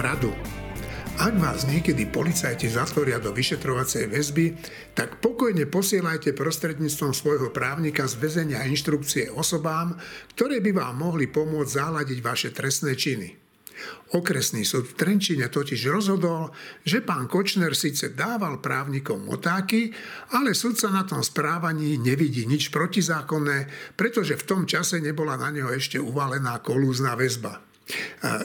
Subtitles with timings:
[0.00, 0.32] radu.
[1.20, 4.56] Ak vás niekedy policajti zatvoria do vyšetrovacej väzby,
[4.96, 10.00] tak pokojne posielajte prostredníctvom svojho právnika z väzenia inštrukcie osobám,
[10.32, 13.36] ktoré by vám mohli pomôcť záladiť vaše trestné činy.
[14.16, 16.56] Okresný súd v Trenčine totiž rozhodol,
[16.88, 19.92] že pán Kočner síce dával právnikom motáky,
[20.34, 25.52] ale súd sa na tom správaní nevidí nič protizákonné, pretože v tom čase nebola na
[25.52, 27.69] neho ešte uvalená kolúzna väzba.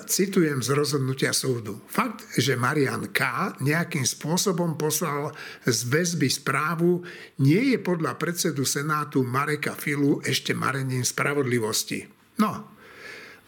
[0.08, 1.84] Citujem z rozhodnutia súdu.
[1.92, 3.54] Fakt, že Marian K.
[3.60, 5.36] nejakým spôsobom poslal
[5.68, 7.04] z väzby správu,
[7.44, 12.08] nie je podľa predsedu Senátu Mareka Filu ešte marením spravodlivosti.
[12.40, 12.52] No,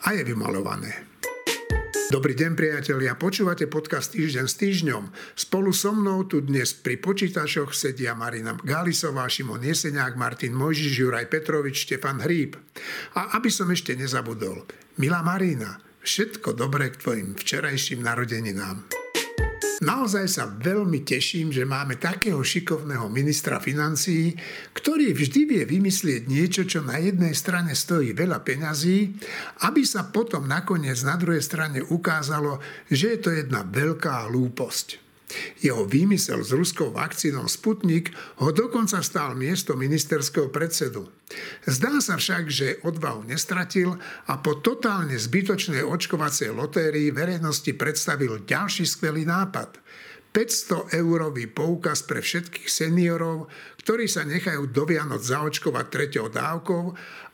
[0.04, 1.08] a je vymalované.
[2.08, 5.12] Dobrý deň priatelia, počúvate podcast Týždeň s týždňom.
[5.36, 11.28] Spolu so mnou tu dnes pri počítačoch sedia Marina Gálisová, Šimon Jeseniak, Martin Mojžiš, Juraj
[11.28, 12.56] Petrovič, Štefan Hríb.
[13.20, 14.64] A aby som ešte nezabudol,
[15.04, 18.80] milá Marina, Všetko dobré k tvojim včerajším narodeninám.
[19.84, 24.32] Naozaj sa veľmi teším, že máme takého šikovného ministra financií,
[24.72, 29.20] ktorý vždy vie vymyslieť niečo, čo na jednej strane stojí veľa peňazí,
[29.68, 35.07] aby sa potom nakoniec na druhej strane ukázalo, že je to jedna veľká hlúposť.
[35.60, 41.12] Jeho výmysel s ruskou vakcínou Sputnik ho dokonca stál miesto ministerského predsedu.
[41.68, 44.00] Zdá sa však, že odvahu nestratil
[44.32, 49.76] a po totálne zbytočnej očkovacej lotérii verejnosti predstavil ďalší skvelý nápad.
[50.38, 53.50] 500 eurový poukaz pre všetkých seniorov,
[53.82, 56.84] ktorí sa nechajú do Vianoc zaočkovať treťou dávkou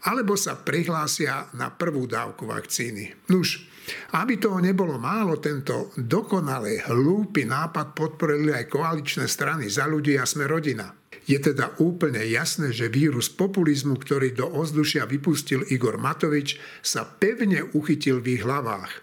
[0.07, 3.27] alebo sa prihlásia na prvú dávku vakcíny.
[3.27, 3.67] Nuž,
[4.15, 10.23] aby toho nebolo málo, tento dokonale hlúpy nápad podporili aj koaličné strany za ľudí a
[10.23, 10.95] sme rodina.
[11.27, 17.67] Je teda úplne jasné, že vírus populizmu, ktorý do ozdušia vypustil Igor Matovič, sa pevne
[17.75, 19.02] uchytil v ich hlavách.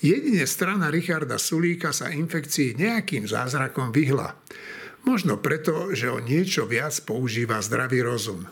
[0.00, 4.32] Jedine strana Richarda Sulíka sa infekcii nejakým zázrakom vyhla.
[5.04, 8.48] Možno preto, že o niečo viac používa zdravý rozum.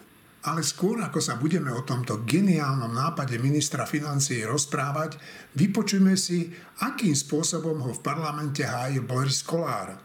[0.48, 5.18] Ale skôr ako sa budeme o tomto geniálnom nápade ministra financií rozprávať,
[5.58, 6.48] vypočujme si,
[6.84, 9.98] akým spôsobom ho v parlamente hájil Boris Kolár.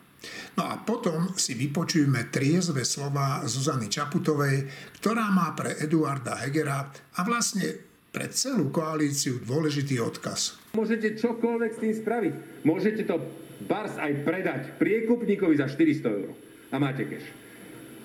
[0.55, 4.67] No a potom si vypočujme triezve slova Zuzany Čaputovej,
[4.99, 10.53] ktorá má pre Eduarda Hegera a vlastne pre celú koalíciu dôležitý odkaz.
[10.77, 12.33] Môžete čokoľvek s tým spraviť.
[12.61, 13.17] Môžete to
[13.65, 16.29] bars aj predať priekupníkovi za 400 eur.
[16.69, 17.25] A máte keš.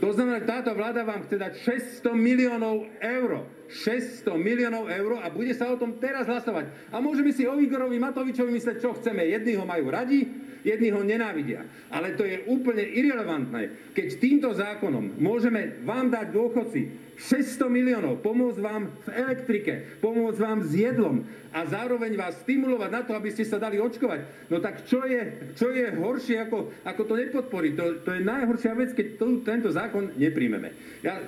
[0.00, 1.52] To znamená, táto vláda vám chce dať
[2.00, 3.44] 600 miliónov eur.
[3.68, 6.88] 600 miliónov eur a bude sa o tom teraz hlasovať.
[6.88, 9.28] A môžeme si o Igorovi Matovičovi mysleť, čo chceme.
[9.28, 10.24] Jedni ho majú radi,
[10.68, 11.64] jedni ho nenávidia.
[11.88, 13.92] Ale to je úplne irrelevantné.
[13.96, 20.62] Keď týmto zákonom môžeme vám dať dôchodci 600 miliónov, pomôcť vám v elektrike, pomôcť vám
[20.62, 24.46] s jedlom a zároveň vás stimulovať na to, aby ste sa dali očkovať.
[24.46, 27.72] No tak čo je, čo je horšie, ako, ako to nepodporiť?
[27.74, 30.70] To, to je najhoršia vec, keď to, tento zákon nepríjmeme.
[31.02, 31.18] Ja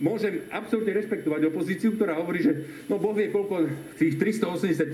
[0.00, 2.52] môžem absolútne rešpektovať opozíciu, ktorá hovorí, že
[2.88, 4.92] no Boh vie, koľko tých 380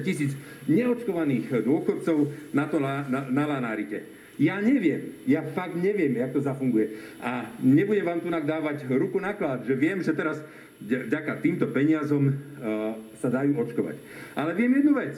[0.00, 0.32] tisíc
[0.68, 2.16] neočkovaných dôchodcov
[2.56, 4.22] na to na, na, na Lanárite.
[4.40, 6.96] Ja neviem, ja fakt neviem, jak to zafunguje.
[7.20, 10.40] A nebudem vám tu dávať ruku naklad, že viem, že teraz
[10.82, 13.96] vďaka týmto peniazom uh, sa dajú očkovať.
[14.34, 15.14] Ale viem jednu vec,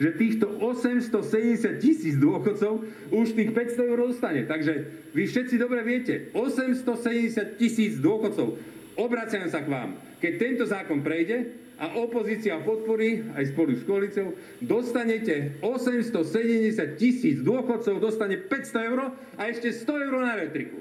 [0.00, 4.48] že týchto 870 tisíc dôchodcov už tých 500 eur dostane.
[4.48, 4.72] Takže
[5.12, 8.56] vy všetci dobre viete, 870 tisíc dôchodcov,
[8.96, 10.00] obraciam sa k vám.
[10.24, 18.04] Keď tento zákon prejde, a opozícia podporí aj spolu s koalíciou, dostanete 870 tisíc dôchodcov,
[18.04, 20.76] dostane 500 eur a ešte 100 eur na elektriku.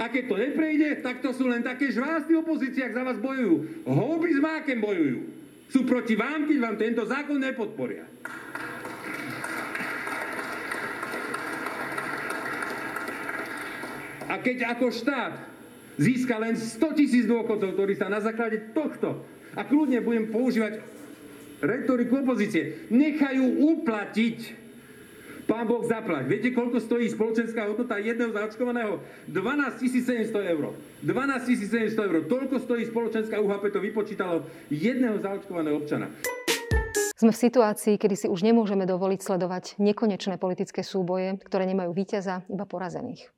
[0.00, 3.84] A keď to neprejde, tak to sú len také žvásty opozície, ak za vás bojujú.
[3.84, 5.35] Houby s mákem bojujú.
[5.70, 8.06] Sú proti vám, keď vám tento zákon nepodporia.
[14.26, 15.32] A keď ako štát
[15.96, 19.22] získa len 100 tisíc dôchodcov, ktorí sa na základe tohto
[19.54, 20.82] a kľudne budem používať
[21.62, 24.65] retoriku opozície, nechajú uplatiť
[25.46, 26.26] Pán Boh zaplať.
[26.26, 28.98] Viete, koľko stojí spoločenská hodnota jedného zaočkovaného?
[29.30, 30.74] 12 700 eur.
[31.06, 32.16] 12 700 eur.
[32.26, 34.42] Toľko stojí spoločenská UHP, to vypočítalo
[34.74, 36.10] jedného zaočkovaného občana.
[37.14, 42.42] Sme v situácii, kedy si už nemôžeme dovoliť sledovať nekonečné politické súboje, ktoré nemajú víťaza,
[42.50, 43.30] iba porazených.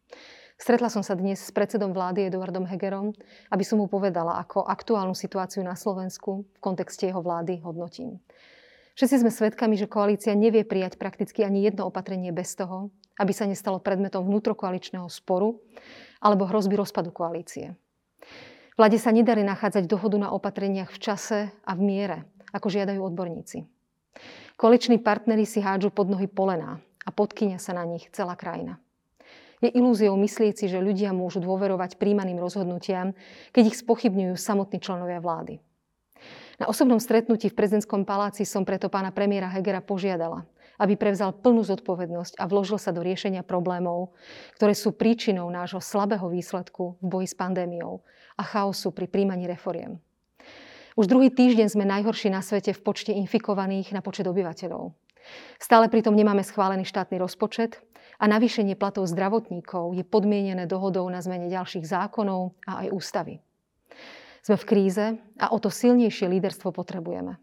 [0.58, 3.14] Stretla som sa dnes s predsedom vlády Eduardom Hegerom,
[3.52, 8.18] aby som mu povedala, ako aktuálnu situáciu na Slovensku v kontexte jeho vlády hodnotím.
[8.98, 13.46] Všetci sme svedkami, že koalícia nevie prijať prakticky ani jedno opatrenie bez toho, aby sa
[13.46, 15.62] nestalo predmetom vnútrokoaličného sporu
[16.18, 17.78] alebo hrozby rozpadu koalície.
[18.74, 22.18] Vláde sa nedarí nachádzať dohodu na opatreniach v čase a v miere,
[22.50, 23.70] ako žiadajú odborníci.
[24.58, 28.82] Koaliční partnery si hádžu pod nohy polená a podkynia sa na nich celá krajina.
[29.62, 33.14] Je ilúziou myslieť si, že ľudia môžu dôverovať príjmaným rozhodnutiam,
[33.54, 35.62] keď ich spochybňujú samotní členovia vlády.
[36.58, 40.42] Na osobnom stretnutí v prezidentskom paláci som preto pána premiéra Hegera požiadala,
[40.82, 44.10] aby prevzal plnú zodpovednosť a vložil sa do riešenia problémov,
[44.58, 48.02] ktoré sú príčinou nášho slabého výsledku v boji s pandémiou
[48.34, 50.02] a chaosu pri príjmaní reforiem.
[50.98, 54.98] Už druhý týždeň sme najhorší na svete v počte infikovaných na počet obyvateľov.
[55.62, 57.78] Stále pritom nemáme schválený štátny rozpočet
[58.18, 63.38] a navýšenie platov zdravotníkov je podmienené dohodou na zmene ďalších zákonov a aj ústavy.
[64.48, 65.04] Sme v kríze
[65.36, 67.36] a o to silnejšie líderstvo potrebujeme.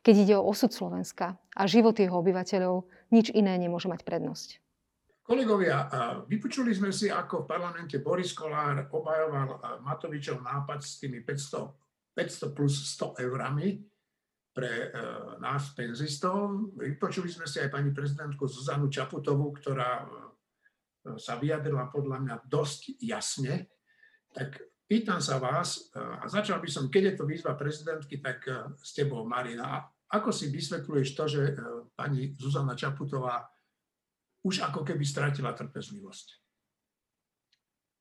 [0.00, 4.56] Keď ide o osud Slovenska a život jeho obyvateľov, nič iné nemôže mať prednosť.
[5.28, 5.92] Kolegovia,
[6.24, 12.56] vypočuli sme si, ako v parlamente Boris Kolár obhajoval Matovičov nápad s tými 500, 500
[12.56, 13.84] plus 100 eurami
[14.56, 15.04] pre e,
[15.44, 16.72] nás penzistov.
[16.80, 20.06] Vypočuli sme si aj pani prezidentku Zuzanu Čaputovú, ktorá e,
[21.20, 23.68] sa vyjadrila podľa mňa dosť jasne.
[24.32, 28.40] Tak Pýtam sa vás, e, a začal by som, keď je to výzva prezidentky, tak
[28.48, 29.84] e, s tebou, Marina.
[30.08, 31.54] Ako si vysvetľuješ to, že e,
[31.92, 33.44] pani Zuzana Čaputová
[34.48, 36.40] už ako keby stratila trpezlivosť?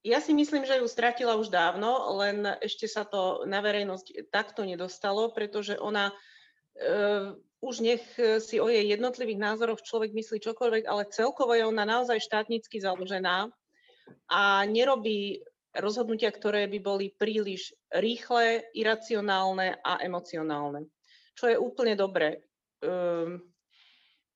[0.07, 4.63] Ja si myslím, že ju stratila už dávno, len ešte sa to na verejnosť takto
[4.63, 8.05] nedostalo, pretože ona uh, už nech
[8.39, 13.51] si o jej jednotlivých názoroch človek myslí čokoľvek, ale celkovo je ona naozaj štátnicky založená
[14.31, 15.43] a nerobí
[15.79, 20.89] rozhodnutia, ktoré by boli príliš rýchle, iracionálne a emocionálne.
[21.37, 22.41] Čo je úplne dobré.
[22.81, 23.41] Ehm,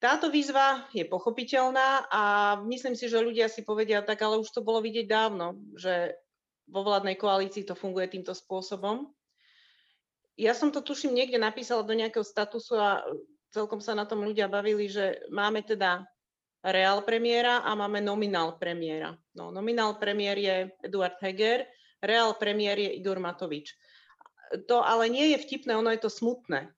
[0.01, 2.23] táto výzva je pochopiteľná a
[2.65, 6.17] myslím si, že ľudia si povedia, tak ale už to bolo vidieť dávno, že
[6.65, 9.13] vo vládnej koalícii to funguje týmto spôsobom.
[10.39, 13.05] Ja som to tuším niekde napísala do nejakého statusu a
[13.53, 16.07] celkom sa na tom ľudia bavili, že máme teda
[16.63, 19.17] reál premiéra a máme nominál premiéra.
[19.33, 20.55] No, nominál premiér je
[20.85, 21.65] Eduard Heger,
[22.01, 23.73] reál premiér je Igor Matovič.
[24.67, 26.69] To ale nie je vtipné, ono je to smutné.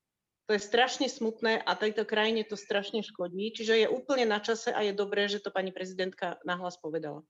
[0.48, 3.56] To je strašne smutné a tejto krajine to strašne škodí.
[3.56, 7.24] Čiže je úplne na čase a je dobré, že to pani prezidentka nahlas povedala.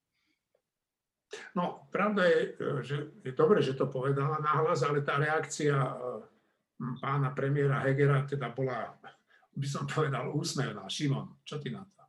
[1.58, 2.40] No, pravda je,
[2.86, 5.94] že je dobré, že to povedala nahlas, ale tá reakcia eh,
[7.02, 8.94] pána premiéra Hegera teda bola,
[9.54, 10.86] by som povedal, úsmevná.
[10.90, 12.03] Šimon, čo ty na to?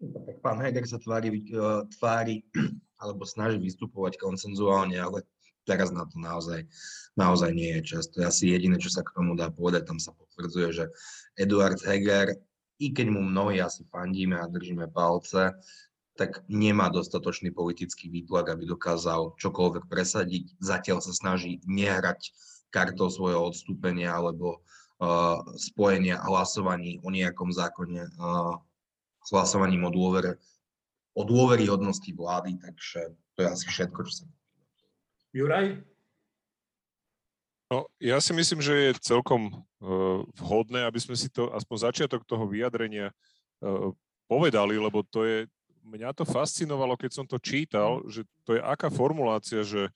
[0.00, 1.60] Tak pán Heger sa tvári, e,
[2.00, 2.40] tvári
[3.02, 5.28] alebo snaží vystupovať koncenzuálne, ale
[5.68, 6.64] teraz na to naozaj,
[7.20, 8.08] naozaj nie je čas.
[8.12, 9.84] To je asi jediné, čo sa k tomu dá povedať.
[9.84, 10.84] Tam sa potvrdzuje, že
[11.36, 12.32] Eduard Heger,
[12.80, 15.52] i keď mu mnohí asi fandíme a držíme palce,
[16.16, 20.56] tak nemá dostatočný politický výtlak, aby dokázal čokoľvek presadiť.
[20.60, 22.32] Zatiaľ sa snaží nehrať
[22.72, 24.60] kartou svojho odstúpenia alebo
[25.00, 28.56] uh, spojenia hlasovaní o nejakom zákone uh,
[29.30, 30.42] s hlasovaním o dôvere,
[31.14, 34.24] o dôveryhodnosti vlády, takže to je asi všetko, čo sa...
[35.30, 35.78] Juraj?
[37.70, 42.26] No, ja si myslím, že je celkom uh, vhodné, aby sme si to, aspoň začiatok
[42.26, 43.14] toho vyjadrenia
[43.62, 43.94] uh,
[44.26, 45.46] povedali, lebo to je,
[45.86, 49.94] mňa to fascinovalo, keď som to čítal, že to je aká formulácia, že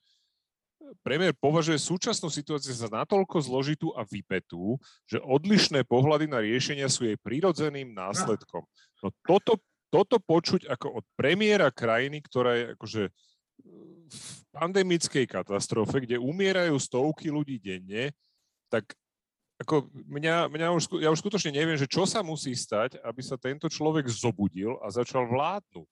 [1.03, 7.09] premiér považuje súčasnú situáciu za natoľko zložitú a vypetú, že odlišné pohľady na riešenia sú
[7.09, 8.65] jej prirodzeným následkom.
[9.03, 9.61] No toto,
[9.93, 13.03] toto počuť ako od premiéra krajiny, ktorá je akože
[14.05, 14.19] v
[14.55, 18.15] pandemickej katastrofe, kde umierajú stovky ľudí denne,
[18.71, 18.95] tak
[19.59, 23.39] ako mňa, mňa už, ja už skutočne neviem, že čo sa musí stať, aby sa
[23.39, 25.91] tento človek zobudil a začal vládnuť.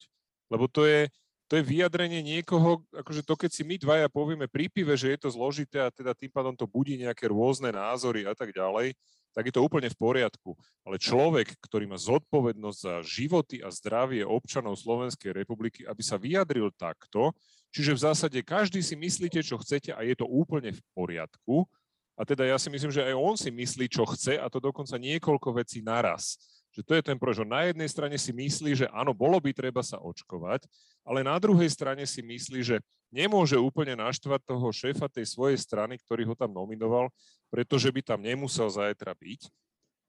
[0.51, 1.07] Lebo to je,
[1.53, 5.19] to je vyjadrenie niekoho, akože to, keď si my dvaja povieme pri pive, že je
[5.21, 8.97] to zložité a teda tým pádom to budí nejaké rôzne názory a tak ďalej,
[9.37, 10.57] tak je to úplne v poriadku.
[10.81, 16.73] Ale človek, ktorý má zodpovednosť za životy a zdravie občanov Slovenskej republiky, aby sa vyjadril
[16.73, 17.37] takto,
[17.69, 21.69] čiže v zásade každý si myslíte, čo chcete a je to úplne v poriadku,
[22.17, 24.97] a teda ja si myslím, že aj on si myslí, čo chce a to dokonca
[24.97, 26.41] niekoľko vecí naraz
[26.73, 29.53] že to je ten problém, že na jednej strane si myslí, že áno, bolo by
[29.53, 30.65] treba sa očkovať,
[31.05, 32.77] ale na druhej strane si myslí, že
[33.13, 37.13] nemôže úplne naštvať toho šéfa tej svojej strany, ktorý ho tam nominoval,
[37.53, 39.53] pretože by tam nemusel zajtra byť.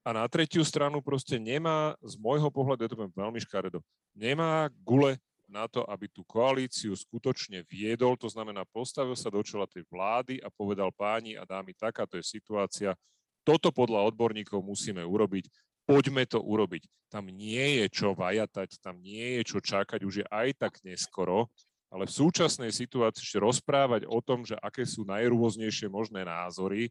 [0.04, 3.80] A na tretiu stranu proste nemá, z môjho pohľadu, ja to poviem veľmi škaredo,
[4.16, 9.68] nemá gule na to, aby tú koalíciu skutočne viedol, to znamená postavil sa do čela
[9.68, 12.96] tej vlády a povedal páni a dámy, takáto je situácia,
[13.44, 15.52] toto podľa odborníkov musíme urobiť,
[15.84, 16.88] poďme to urobiť.
[17.12, 21.46] Tam nie je čo vajatať, tam nie je čo čakať, už je aj tak neskoro,
[21.94, 26.90] ale v súčasnej situácii ešte rozprávať o tom, že aké sú najrôznejšie možné názory,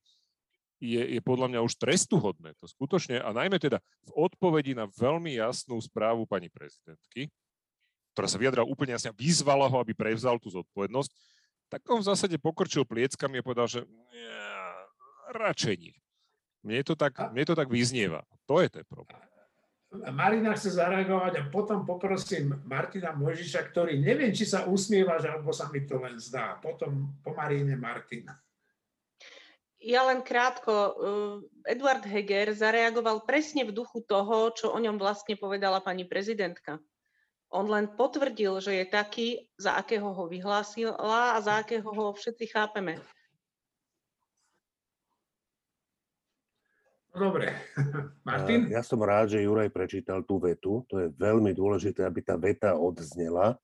[0.83, 2.55] je, je podľa mňa už trestuhodné.
[2.59, 7.31] To skutočne, a najmä teda v odpovedi na veľmi jasnú správu pani prezidentky,
[8.13, 11.09] ktorá sa vyjadrala úplne jasne vyzvala ho, aby prevzal tú zodpovednosť,
[11.71, 13.81] tak on v zásade pokrčil plieckami a povedal, že
[14.13, 14.63] ja,
[15.33, 15.95] radšej nie.
[16.63, 18.23] Mne to, tak, mne to tak vyznieva.
[18.47, 19.19] To je ten problém.
[19.93, 25.69] Marina chce zareagovať a potom poprosím Martina Mojžiša, ktorý neviem, či sa usmievaš, alebo sa
[25.69, 26.57] mi to len zdá.
[26.57, 28.33] Potom po Maríne Martina.
[29.77, 30.97] Ja len krátko.
[31.67, 36.81] Eduard Heger zareagoval presne v duchu toho, čo o ňom vlastne povedala pani prezidentka.
[37.53, 39.27] On len potvrdil, že je taký,
[39.61, 40.97] za akého ho vyhlásila
[41.37, 42.97] a za akého ho všetci chápeme.
[47.15, 47.53] Dobre.
[48.27, 48.67] Martin?
[48.69, 50.83] Ja som rád, že Juraj prečítal tú vetu.
[50.89, 53.57] To je veľmi dôležité, aby tá veta odznela.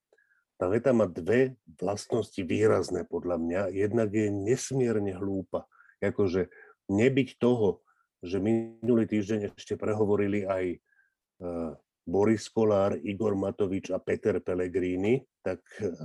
[0.59, 3.61] Tá veta má dve vlastnosti výrazné podľa mňa.
[3.71, 5.65] Jednak je nesmierne hlúpa.
[6.03, 6.51] Akože
[6.91, 7.83] nebyť toho,
[8.19, 11.71] že minulý týždeň ešte prehovorili aj uh,
[12.09, 15.61] Boris Kolár, Igor Matovič a Peter Pellegrini, tak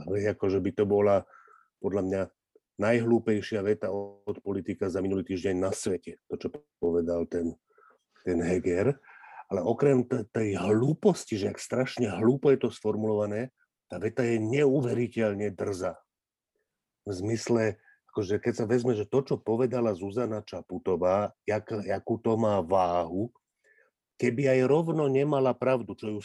[0.07, 1.25] akože by to bola
[1.81, 2.23] podľa mňa
[2.79, 6.49] najhlúpejšia veta od politika za minulý týždeň na svete, to, čo
[6.83, 7.55] povedal ten,
[8.27, 8.99] ten Heger.
[9.53, 13.53] Ale okrem tej hlúposti, že ak strašne hlúpo je to sformulované,
[13.87, 15.95] tá veta je neuveriteľne drzá.
[17.05, 17.77] V zmysle,
[18.11, 23.29] akože keď sa vezme, že to, čo povedala Zuzana Čaputová, jak, jakú to má váhu,
[24.17, 26.21] keby aj rovno nemala pravdu, čo ju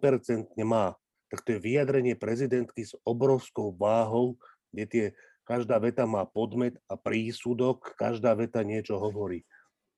[0.00, 0.96] 100% má,
[1.28, 4.40] tak to je vyjadrenie prezidentky s obrovskou váhou,
[4.72, 5.06] kde tie,
[5.46, 9.46] každá veta má podmet a prísudok, každá veta niečo hovorí.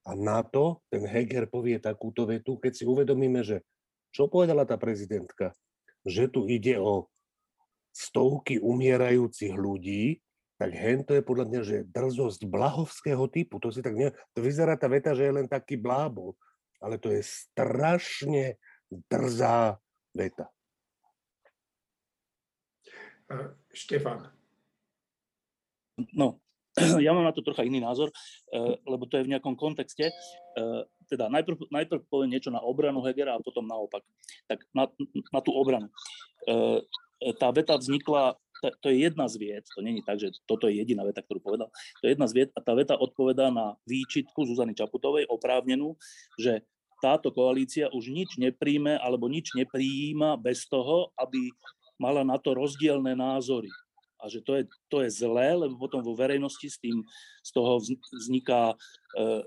[0.05, 3.65] A na to ten Heger povie takúto vetu, keď si uvedomíme, že
[4.13, 5.57] čo povedala tá prezidentka?
[6.05, 7.09] Že tu ide o
[7.91, 10.21] stovky umierajúcich ľudí,
[10.61, 13.57] tak hen to je podľa mňa, že drzosť blahovského typu.
[13.63, 14.11] To si tak ne...
[14.35, 16.35] To vyzerá tá veta, že je len taký blábol
[16.81, 18.55] ale to je strašne
[18.89, 19.77] drzá
[20.15, 20.47] veta.
[23.69, 24.38] Štefan.
[26.13, 26.39] No,
[27.05, 28.13] ja mám na to trocha iný názor,
[28.53, 30.11] eh, lebo to je v nejakom kontexte.
[30.11, 34.05] Eh, teda najprv, najprv poviem niečo na obranu Hegera a potom naopak.
[34.45, 34.85] Tak na,
[35.33, 35.89] na tú obranu.
[36.47, 36.79] Eh,
[37.35, 38.39] tá veta vznikla
[38.83, 41.71] to je jedna z vied, to není tak, že toto je jediná veta, ktorú povedal,
[42.03, 45.95] to je jedna z vied a tá veta odpovedá na výčitku Zuzany Čaputovej oprávnenú,
[46.35, 46.67] že
[46.99, 51.55] táto koalícia už nič nepríjme alebo nič neprijíma bez toho, aby
[51.95, 53.71] mala na to rozdielne názory.
[54.19, 57.03] A že to je, to je zlé, lebo potom vo verejnosti s tým,
[57.39, 57.79] z toho
[58.19, 58.75] vzniká e,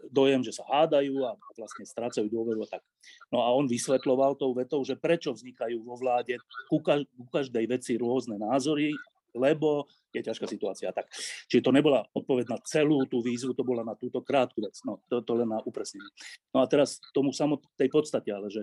[0.08, 2.82] dojem, že sa hádajú a vlastne strácajú dôveru a tak.
[3.28, 6.40] No a on vysvetloval tou vetou, že prečo vznikajú vo vláde
[6.72, 8.96] ku, ku každej veci rôzne názory,
[9.32, 10.92] lebo je ťažká situácia.
[10.92, 11.08] Tak.
[11.48, 14.76] Čiže to nebola odpoveď na celú tú výzvu, to bola na túto krátku vec.
[14.84, 16.08] No, to, to len na upresnenie.
[16.52, 18.62] No a teraz tomu samotnej podstate, ale že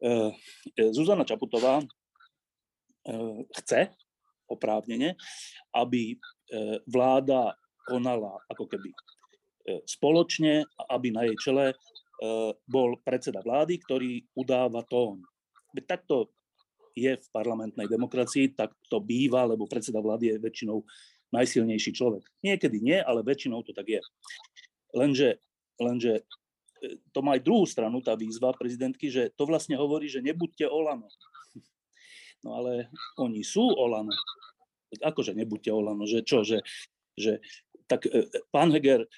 [0.00, 0.32] e,
[0.96, 1.86] Zuzana Čaputová e,
[3.60, 3.92] chce
[4.50, 5.14] oprávnene,
[5.72, 6.16] aby e,
[6.90, 7.54] vláda
[7.86, 8.98] konala ako keby e,
[9.86, 11.74] spoločne, aby na jej čele e,
[12.66, 15.22] bol predseda vlády, ktorý udáva tón.
[15.86, 16.34] Takto
[16.98, 20.82] je v parlamentnej demokracii, tak to býva, lebo predseda vlády je väčšinou
[21.30, 22.26] najsilnejší človek.
[22.42, 24.02] Niekedy nie, ale väčšinou to tak je.
[24.90, 25.38] Lenže,
[25.78, 26.26] lenže
[27.12, 31.08] to má aj druhú stranu, tá výzva prezidentky, že to vlastne hovorí, že nebuďte Olano.
[32.44, 32.88] No ale
[33.20, 34.12] oni sú Olano.
[34.90, 36.64] Tak akože nebuďte Olano, že čo, že,
[37.14, 37.38] že
[37.86, 39.08] tak e, pán Heger, e,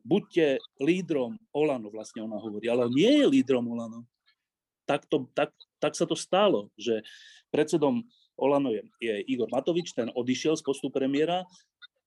[0.00, 4.06] buďte lídrom Olano, vlastne ona hovorí, ale on nie je lídrom Olano.
[4.88, 7.04] Tak, to, tak, tak sa to stalo, že
[7.52, 8.02] predsedom
[8.40, 11.44] Olano je, je Igor Matovič, ten odišiel z postu premiéra,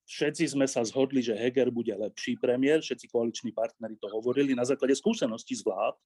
[0.04, 4.60] Všetci sme sa zhodli, že Heger bude lepší premiér, všetci koaliční partneri to hovorili na
[4.60, 5.96] základe skúseností z vlád.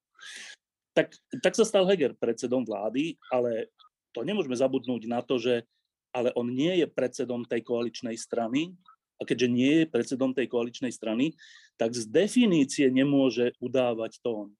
[0.94, 1.10] Tak,
[1.42, 3.74] tak sa stal Heger predsedom vlády, ale
[4.18, 5.62] to nemôžeme zabudnúť na to, že
[6.10, 8.74] ale on nie je predsedom tej koaličnej strany
[9.18, 11.38] a keďže nie je predsedom tej koaličnej strany,
[11.78, 14.58] tak z definície nemôže udávať tón.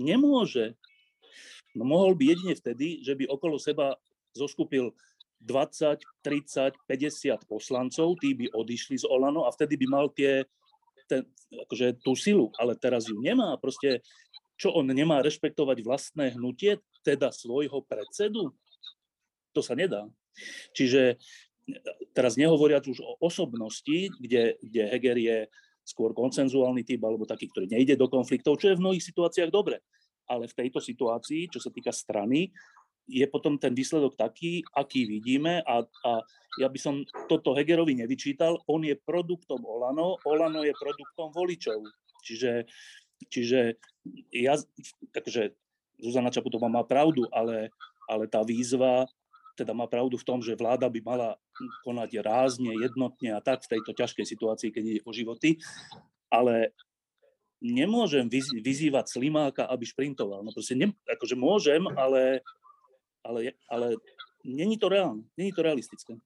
[0.00, 0.72] Nemôže.
[1.76, 4.00] No mohol by jedine vtedy, že by okolo seba
[4.32, 4.96] zoskupil
[5.44, 10.48] 20, 30, 50 poslancov, tí by odišli z Olano a vtedy by mal tie,
[11.04, 13.56] ten, akože tú silu, ale teraz ju nemá.
[13.60, 14.00] Proste,
[14.56, 18.50] čo on nemá rešpektovať vlastné hnutie, teda svojho predsedu?
[19.54, 20.10] To sa nedá.
[20.74, 21.22] Čiže
[22.10, 25.38] teraz nehovoriac už o osobnosti, kde, kde Heger je
[25.86, 29.78] skôr koncenzuálny typ alebo taký, ktorý nejde do konfliktov, čo je v mnohých situáciách dobre.
[30.26, 32.50] Ale v tejto situácii, čo sa týka strany,
[33.06, 36.12] je potom ten výsledok taký, aký vidíme a, a
[36.58, 38.58] ja by som toto Hegerovi nevyčítal.
[38.66, 41.86] On je produktom Olano, Olano je produktom voličov.
[42.26, 42.66] Čiže,
[43.30, 43.78] čiže
[44.34, 44.58] ja,
[45.14, 45.54] takže
[45.96, 47.72] Zuzana Čaputová má pravdu, ale,
[48.08, 49.08] ale tá výzva
[49.56, 51.40] teda má pravdu v tom, že vláda by mala
[51.82, 55.56] konať rázne, jednotne a tak v tejto ťažkej situácii, keď ide o životy.
[56.28, 56.76] Ale
[57.64, 58.28] nemôžem
[58.60, 60.44] vyzývať Slimáka, aby šprintoval.
[60.44, 62.44] No proste, ne, akože môžem, ale,
[63.24, 63.96] ale, ale
[64.44, 66.20] není to reálne, není to realistické.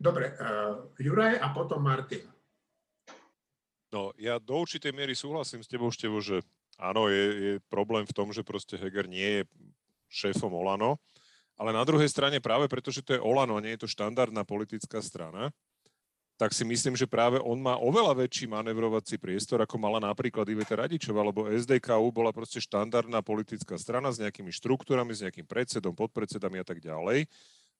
[0.00, 2.26] Dobre, uh, Juraj a potom Martin.
[3.90, 6.42] No, ja do určitej miery súhlasím s tebou, Števo, že
[6.80, 9.42] áno, je, je problém v tom, že proste Heger nie je
[10.08, 10.96] šéfom Olano,
[11.60, 14.48] ale na druhej strane práve preto, že to je Olano a nie je to štandardná
[14.48, 15.52] politická strana,
[16.40, 20.72] tak si myslím, že práve on má oveľa väčší manevrovací priestor, ako mala napríklad Iveta
[20.72, 26.56] Radičová, lebo SDKU bola proste štandardná politická strana s nejakými štruktúrami, s nejakým predsedom, podpredsedami
[26.56, 27.28] a tak ďalej,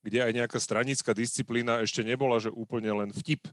[0.04, 3.48] kde aj nejaká stranická disciplína ešte nebola, že úplne len vtip.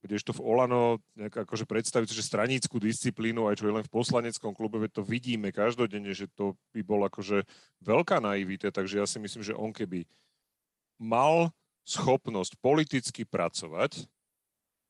[0.00, 4.56] Kdežto v Olano nejak akože predstaviť, že stranickú disciplínu, aj čo je len v poslaneckom
[4.56, 7.44] klube, to vidíme každodenne, že to by bol akože
[7.84, 10.08] veľká naivita, takže ja si myslím, že on keby
[10.96, 11.52] mal
[11.84, 14.08] schopnosť politicky pracovať,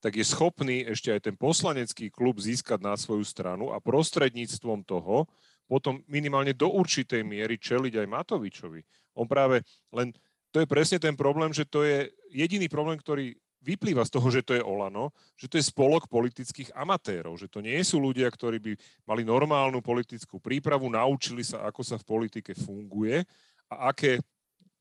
[0.00, 5.28] tak je schopný ešte aj ten poslanecký klub získať na svoju stranu a prostredníctvom toho
[5.70, 8.80] potom minimálne do určitej miery čeliť aj Matovičovi.
[9.14, 9.62] On práve
[9.94, 10.10] len,
[10.50, 14.40] to je presne ten problém, že to je jediný problém, ktorý vyplýva z toho, že
[14.40, 18.58] to je Olano, že to je spolok politických amatérov, že to nie sú ľudia, ktorí
[18.58, 18.72] by
[19.04, 23.22] mali normálnu politickú prípravu, naučili sa, ako sa v politike funguje
[23.68, 24.24] a aké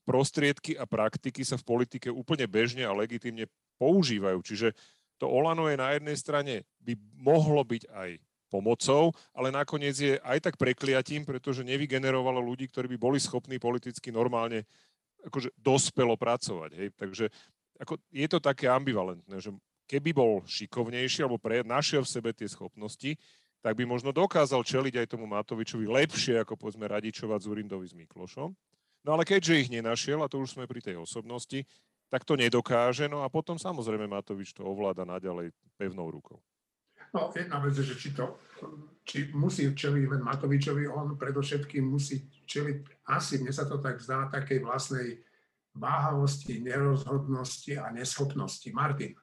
[0.08, 3.46] prostriedky a praktiky sa v politike úplne bežne a legitimne
[3.78, 4.42] používajú.
[4.42, 4.74] Čiže
[5.22, 8.10] to Olano je na jednej strane, by mohlo byť aj
[8.50, 14.10] pomocou, ale nakoniec je aj tak prekliatím, pretože nevygenerovalo ľudí, ktorí by boli schopní politicky
[14.10, 14.66] normálne
[15.22, 16.72] akože dospelo pracovať.
[16.74, 16.90] Hej.
[16.98, 17.26] Takže
[17.80, 19.56] ako, je to také ambivalentné, že
[19.90, 23.16] keby bol šikovnejší alebo pre, našiel v sebe tie schopnosti,
[23.60, 28.52] tak by možno dokázal čeliť aj tomu Matovičovi lepšie, ako povedzme radičovať Zurindovi s Miklošom.
[29.04, 31.64] No ale keďže ich nenašiel, a to už sme pri tej osobnosti,
[32.12, 33.08] tak to nedokáže.
[33.08, 36.40] No a potom samozrejme Matovič to ovláda naďalej pevnou rukou.
[37.10, 38.38] No, jedna vec je, že či, to,
[39.02, 44.30] či musí čeliť len Matovičovi, on predovšetkým musí čeliť, asi mne sa to tak zdá,
[44.30, 45.18] takej vlastnej
[45.80, 48.70] váhavosti, nerozhodnosti a neschopnosti.
[48.76, 49.16] Martin.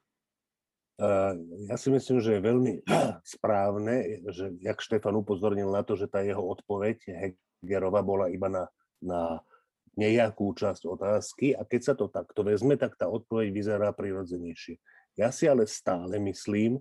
[1.69, 2.73] Ja si myslím, že je veľmi
[3.37, 6.97] správne, že jak Štefan upozornil na to, že tá jeho odpoveď
[7.61, 8.65] Hegerova bola iba na,
[9.05, 9.45] na
[9.97, 14.81] nejakú časť otázky a keď sa to takto vezme, tak tá odpoveď vyzerá prirodzenejšie.
[15.17, 16.81] Ja si ale stále myslím,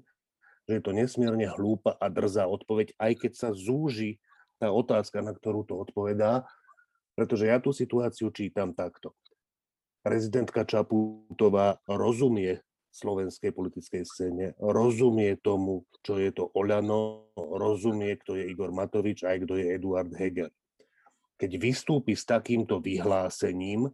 [0.67, 4.19] že je to nesmierne hlúpa a drzá odpoveď, aj keď sa zúži
[4.59, 6.43] tá otázka, na ktorú to odpovedá,
[7.15, 9.15] pretože ja tú situáciu čítam takto.
[10.05, 12.61] Prezidentka Čaputová rozumie
[12.93, 19.33] slovenskej politickej scéne, rozumie tomu, čo je to Oľano, rozumie, kto je Igor Matovič a
[19.33, 20.53] aj kto je Eduard Heger
[21.35, 23.91] keď vystúpi s takýmto vyhlásením,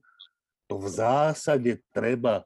[0.70, 2.46] to v zásade treba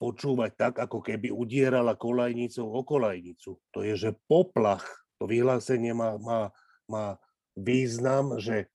[0.00, 3.60] počúvať tak, ako keby udierala kolajnicou o kolajnicu.
[3.74, 4.84] To je, že poplach,
[5.20, 6.54] to vyhlásenie má, má,
[6.88, 7.20] má
[7.52, 8.70] význam, že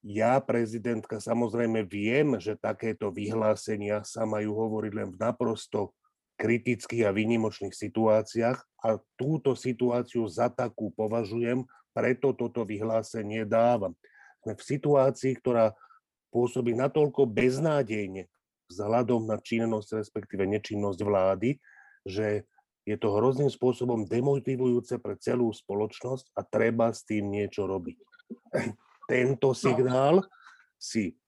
[0.00, 5.92] ja, prezidentka, samozrejme viem, že takéto vyhlásenia sa majú hovoriť len v naprosto
[6.40, 13.92] kritických a výnimočných situáciách a túto situáciu za takú považujem, preto toto vyhlásenie dávam.
[14.40, 15.76] Sme v situácii, ktorá
[16.32, 18.24] pôsobí natoľko beznádejne
[18.72, 21.60] vzhľadom na činnosť, respektíve nečinnosť vlády,
[22.08, 22.48] že
[22.88, 28.00] je to hrozným spôsobom demotivujúce pre celú spoločnosť a treba s tým niečo robiť.
[29.10, 29.58] Tento no.
[29.58, 30.14] signál
[30.78, 31.18] si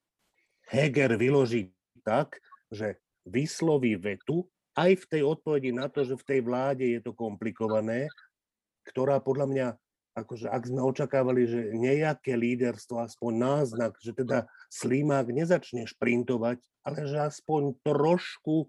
[0.70, 1.74] Heger vyloží
[2.06, 2.38] tak,
[2.70, 4.46] že vysloví vetu
[4.78, 8.08] aj v tej odpovedi na to, že v tej vláde je to komplikované,
[8.86, 9.66] ktorá podľa mňa
[10.12, 17.08] akože ak sme očakávali, že nejaké líderstvo, aspoň náznak, že teda Slimák nezačne šprintovať, ale
[17.08, 18.68] že aspoň trošku,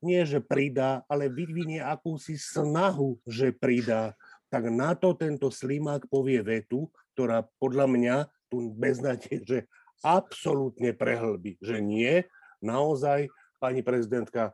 [0.00, 4.16] nie že pridá, ale vyvinie akúsi snahu, že pridá,
[4.48, 8.16] tak na to tento Slimák povie vetu, ktorá podľa mňa
[8.50, 9.58] tu beznádej, že
[10.02, 12.26] absolútne prehlbí, že nie,
[12.60, 13.30] naozaj,
[13.62, 14.52] pani prezidentka,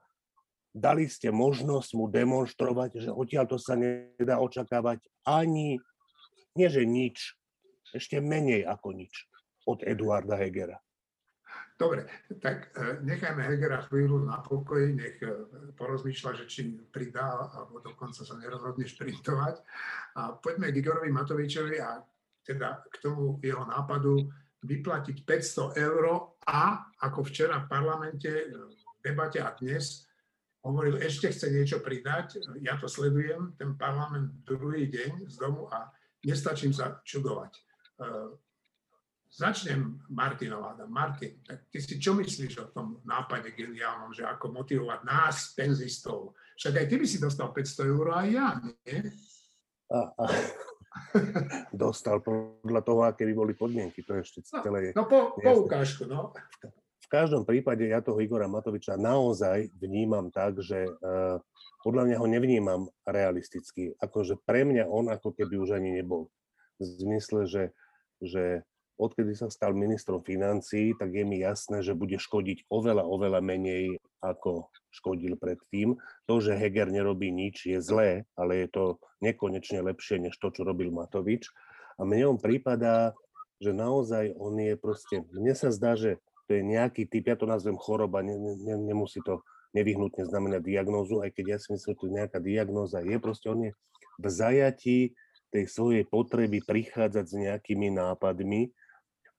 [0.71, 5.83] dali ste možnosť mu demonstrovať, že odtiaľ to sa nedá očakávať ani,
[6.55, 7.35] nie že nič,
[7.91, 9.27] ešte menej ako nič
[9.67, 10.79] od Eduarda Hegera.
[11.81, 12.05] Dobre,
[12.45, 15.49] tak e, nechajme Hegera chvíľu na pokoji, nech e,
[15.81, 19.65] porozmýšľa, že či pridá, alebo dokonca sa nerozhodne šprintovať.
[20.21, 22.05] A poďme k Igorovi Matovičovi a
[22.47, 24.29] teda k tomu jeho nápadu
[24.61, 26.05] vyplatiť 500 eur
[26.45, 30.05] a ako včera v parlamente v debate a dnes
[30.61, 32.45] hovoril, ešte chce niečo pridať.
[32.61, 35.89] Ja to sledujem, ten parlament druhý deň z domu a
[36.21, 37.53] nestačím sa čudovať.
[39.31, 40.77] Začnem Martinova.
[40.91, 46.37] Martin, tak ty si čo myslíš o tom nápade geniálnom, že ako motivovať nás, penzistov?
[46.61, 48.99] Však aj ty by si dostal 500 eur, aj ja, nie?
[51.71, 54.03] Dostal podľa toho, aké by boli podmienky.
[54.07, 54.79] To ešte no, celé...
[54.95, 56.35] No, po, po ukážku, no.
[57.01, 61.43] V každom prípade ja toho Igora Matoviča naozaj vnímam tak, že uh,
[61.83, 63.95] podľa mňa ho nevnímam realisticky.
[63.99, 66.31] Akože pre mňa on ako keby už ani nebol.
[66.79, 67.65] V zmysle, že,
[68.23, 68.63] že
[69.01, 73.97] odkedy sa stal ministrom financí, tak je mi jasné, že bude škodiť oveľa, oveľa menej,
[74.21, 75.97] ako škodil predtým.
[76.29, 78.85] To, že Heger nerobí nič, je zlé, ale je to
[79.25, 81.49] nekonečne lepšie, než to, čo robil Matovič.
[81.97, 83.17] A mne on prípada,
[83.57, 87.49] že naozaj on je proste, mne sa zdá, že to je nejaký typ, ja to
[87.49, 92.01] nazvem choroba, ne, ne, nemusí to nevyhnutne znamenať diagnózu, aj keď ja si myslím, že
[92.01, 93.73] to nejaká diagnóza je, proste on je
[94.19, 94.99] v zajatí
[95.51, 98.71] tej svojej potreby prichádzať s nejakými nápadmi,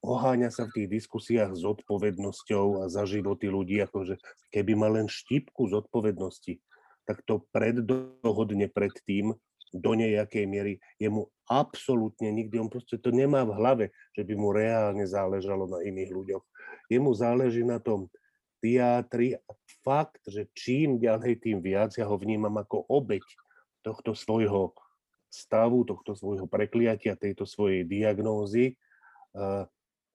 [0.01, 4.17] oháňa sa v tých diskusiách s odpovednosťou a za životy ľudí, akože
[4.49, 6.57] keby mal len štipku zodpovednosti,
[7.05, 9.33] tak to preddohodne pred tým,
[9.71, 14.51] do nejakej miery jemu absolútne nikdy, on proste to nemá v hlave, že by mu
[14.51, 16.43] reálne záležalo na iných ľuďoch.
[16.91, 18.11] Jemu záleží na tom
[18.59, 23.23] teatri a fakt, že čím ďalej, tým viac ja ho vnímam ako obeď
[23.79, 24.75] tohto svojho
[25.31, 28.75] stavu, tohto svojho prekliatia, tejto svojej diagnózy.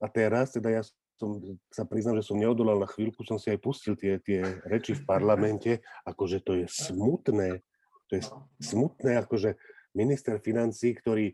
[0.01, 0.83] A teraz, teda ja
[1.17, 1.41] som
[1.73, 5.07] sa priznám, že som neodolal na chvíľku, som si aj pustil tie, tie reči v
[5.09, 7.65] parlamente, akože to je smutné,
[8.13, 8.23] to je
[8.61, 9.57] smutné, akože
[9.97, 11.33] minister financí, ktorý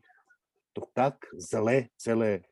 [0.73, 2.43] to tak zle celé e,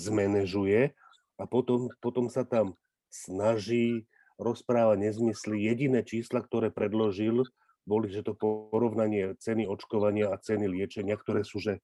[0.00, 0.96] zmanéžuje
[1.36, 2.74] a potom, potom sa tam
[3.12, 4.08] snaží
[4.40, 5.68] rozpráva nezmysly.
[5.68, 7.44] Jediné čísla, ktoré predložil,
[7.84, 11.82] boli, že to porovnanie ceny očkovania a ceny liečenia, ktoré sú že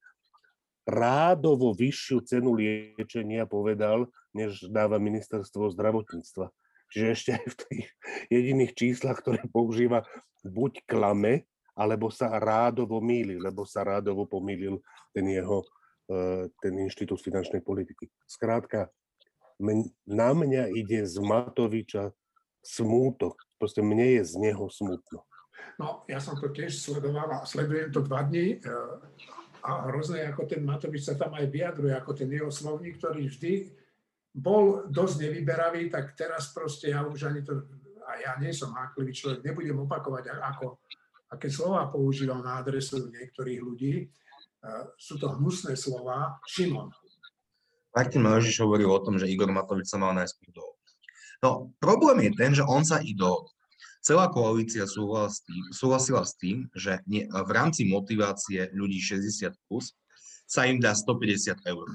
[0.88, 6.48] rádovo vyššiu cenu liečenia povedal, než dáva ministerstvo zdravotníctva.
[6.88, 7.86] Čiže ešte aj v tých
[8.32, 10.08] jediných číslach, ktoré používa,
[10.40, 11.44] buď klame,
[11.76, 14.80] alebo sa rádovo míli, lebo sa rádovo pomýlil
[15.12, 15.62] ten jeho,
[16.08, 18.08] e, ten inštitút finančnej politiky.
[18.24, 18.88] Skrátka,
[20.08, 22.16] na mňa ide z Matoviča
[22.64, 23.36] smútok.
[23.60, 25.26] Proste mne je z neho smutno.
[25.78, 28.58] No, ja som to tiež sledoval a sledujem to dva dní.
[29.68, 33.28] E, a hrozné, ako ten Matovič sa tam aj vyjadruje, ako ten jeho slovník, ktorý
[33.28, 33.68] vždy
[34.32, 37.68] bol dosť nevyberavý, tak teraz proste ja už ani to,
[38.08, 40.78] a ja nie som háklivý človek, nebudem opakovať, ako,
[41.32, 44.06] aké slova používal na adresu niektorých ľudí.
[44.94, 46.38] Sú to hnusné slova.
[46.46, 46.92] Šimon.
[47.90, 50.62] Martin Mojžiš hovoril o tom, že Igor Matovič sa mal najskôr do.
[51.42, 53.50] No, problém je ten, že on sa idol
[53.98, 59.92] Celá koalícia súhlasila s tým, že v rámci motivácie ľudí 60 plus
[60.48, 61.86] sa im dá 150 eur.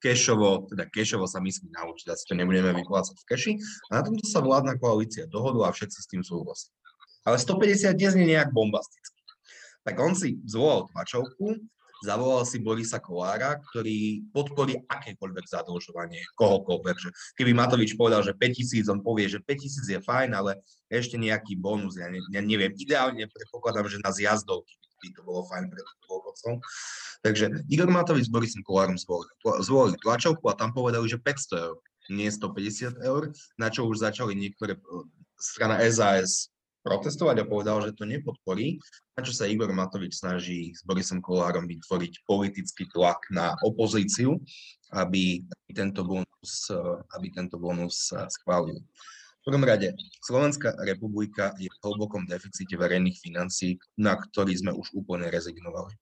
[0.00, 3.52] Kešovo, teda kešovo sa myslí na určite, si to nebudeme vyplácať v keši.
[3.92, 6.72] A na tomto sa vládna koalícia dohodla a všetci s tým súhlasili.
[7.28, 9.20] Ale 150 dnes nie nejak bombasticky.
[9.84, 11.60] Tak on si zvolal tlačovku
[12.04, 16.96] zavolal si Borisa Kolára, ktorý podporí akékoľvek zadlžovanie kohokoľvek.
[16.96, 21.60] Že keby Matovič povedal, že 5000, on povie, že 5000 je fajn, ale ešte nejaký
[21.60, 25.80] bonus, ja, ne, ja neviem, ideálne predpokladám, že na zjazdovky by to bolo fajn pre
[26.08, 26.52] dôchodcov.
[27.24, 29.32] Takže Igor Matovič s Borisom Kolárom zvolili,
[29.64, 31.76] zvolili tlačovku a tam povedali, že 500 eur,
[32.12, 34.76] nie 150 eur, na čo už začali niektoré
[35.40, 38.80] strana SAS protestovať a povedal, že to nepodporí,
[39.16, 44.40] na čo sa Igor Matovič snaží s Borisom Kolárom vytvoriť politický tlak na opozíciu,
[44.92, 46.72] aby tento bonus,
[47.14, 48.80] aby tento bonus schválil.
[49.40, 54.92] V prvom rade, Slovenská republika je v hlbokom deficite verejných financí, na ktorý sme už
[54.92, 55.96] úplne rezignovali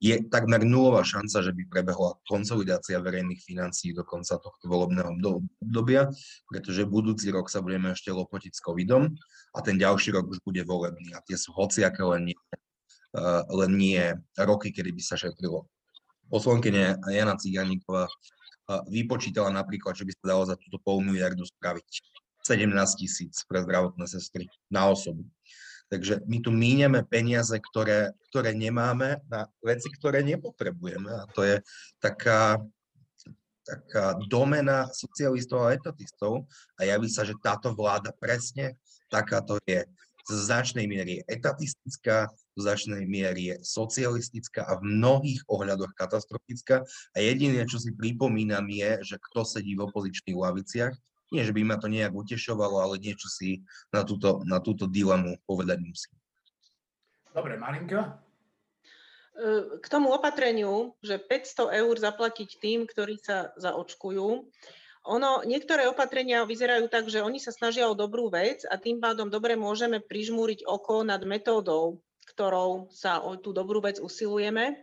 [0.00, 5.12] je takmer nulová šanca, že by prebehla konsolidácia verejných financií do konca tohto volebného
[5.60, 6.08] obdobia,
[6.48, 9.12] pretože budúci rok sa budeme ešte lopotiť s covidom
[9.50, 12.38] a ten ďalší rok už bude volebný a tie sú hociaké len nie,
[13.18, 14.02] eh, len nie
[14.38, 15.66] roky, kedy by sa šetrilo.
[16.30, 21.88] Poslankyne Jana Ciganíková eh, vypočítala napríklad, že by sa dalo za túto pol miliardu spraviť
[22.46, 25.26] 17 tisíc pre zdravotné sestry na osobu.
[25.90, 31.10] Takže my tu míňame peniaze, ktoré, ktoré nemáme na veci, ktoré nepotrebujeme.
[31.10, 31.58] A to je
[31.98, 32.62] taká,
[33.66, 36.46] taká domena socialistov a etatistov.
[36.78, 38.78] A javí sa, že táto vláda presne
[39.10, 39.84] takáto je
[40.30, 46.86] z značnej miery etatistická, do značnej miery je socialistická a v mnohých ohľadoch katastrofická.
[47.12, 50.94] A jediné, čo si pripomínam, je, že kto sedí v opozičných laviciach.
[51.30, 53.62] Nie, že by ma to nejak utešovalo, ale niečo si
[53.94, 56.14] na túto, na túto dilemu povedať musím.
[57.30, 58.18] Dobre, Marinka?
[59.78, 64.50] K tomu opatreniu, že 500 eur zaplatiť tým, ktorí sa zaočkujú,
[65.10, 69.26] ono, niektoré opatrenia vyzerajú tak, že oni sa snažia o dobrú vec a tým pádom
[69.26, 71.98] dobre môžeme prižmúriť oko nad metódou,
[72.30, 74.78] ktorou sa o tú dobrú vec usilujeme.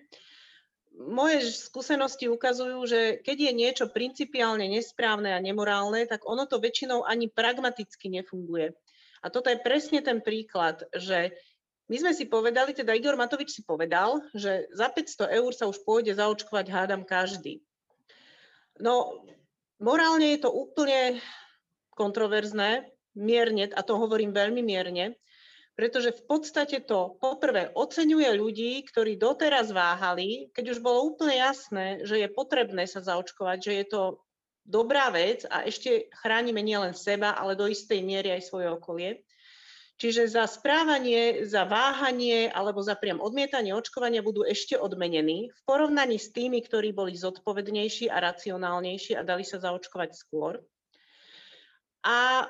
[0.98, 7.08] Moje skúsenosti ukazujú, že keď je niečo principiálne nesprávne a nemorálne, tak ono to väčšinou
[7.08, 8.76] ani pragmaticky nefunguje.
[9.24, 11.32] A toto je presne ten príklad, že
[11.88, 15.88] my sme si povedali, teda Igor Matovič si povedal, že za 500 eur sa už
[15.88, 17.64] pôjde zaočkovať hádam každý.
[18.78, 19.24] No,
[19.78, 21.22] Morálne je to úplne
[21.94, 25.18] kontroverzné, mierne, a to hovorím veľmi mierne,
[25.78, 32.02] pretože v podstate to poprvé oceňuje ľudí, ktorí doteraz váhali, keď už bolo úplne jasné,
[32.02, 34.02] že je potrebné sa zaočkovať, že je to
[34.66, 39.22] dobrá vec a ešte chránime nielen seba, ale do istej miery aj svoje okolie.
[39.98, 46.22] Čiže za správanie, za váhanie alebo za priam odmietanie očkovania budú ešte odmenení v porovnaní
[46.22, 50.62] s tými, ktorí boli zodpovednejší a racionálnejší a dali sa zaočkovať skôr.
[52.06, 52.46] A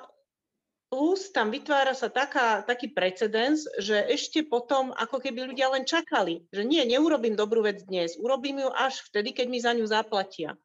[0.91, 6.43] plus tam vytvára sa taká, taký precedens, že ešte potom ako keby ľudia len čakali,
[6.51, 10.59] že nie, neurobím dobrú vec dnes, urobím ju až vtedy, keď mi za ňu zaplatia.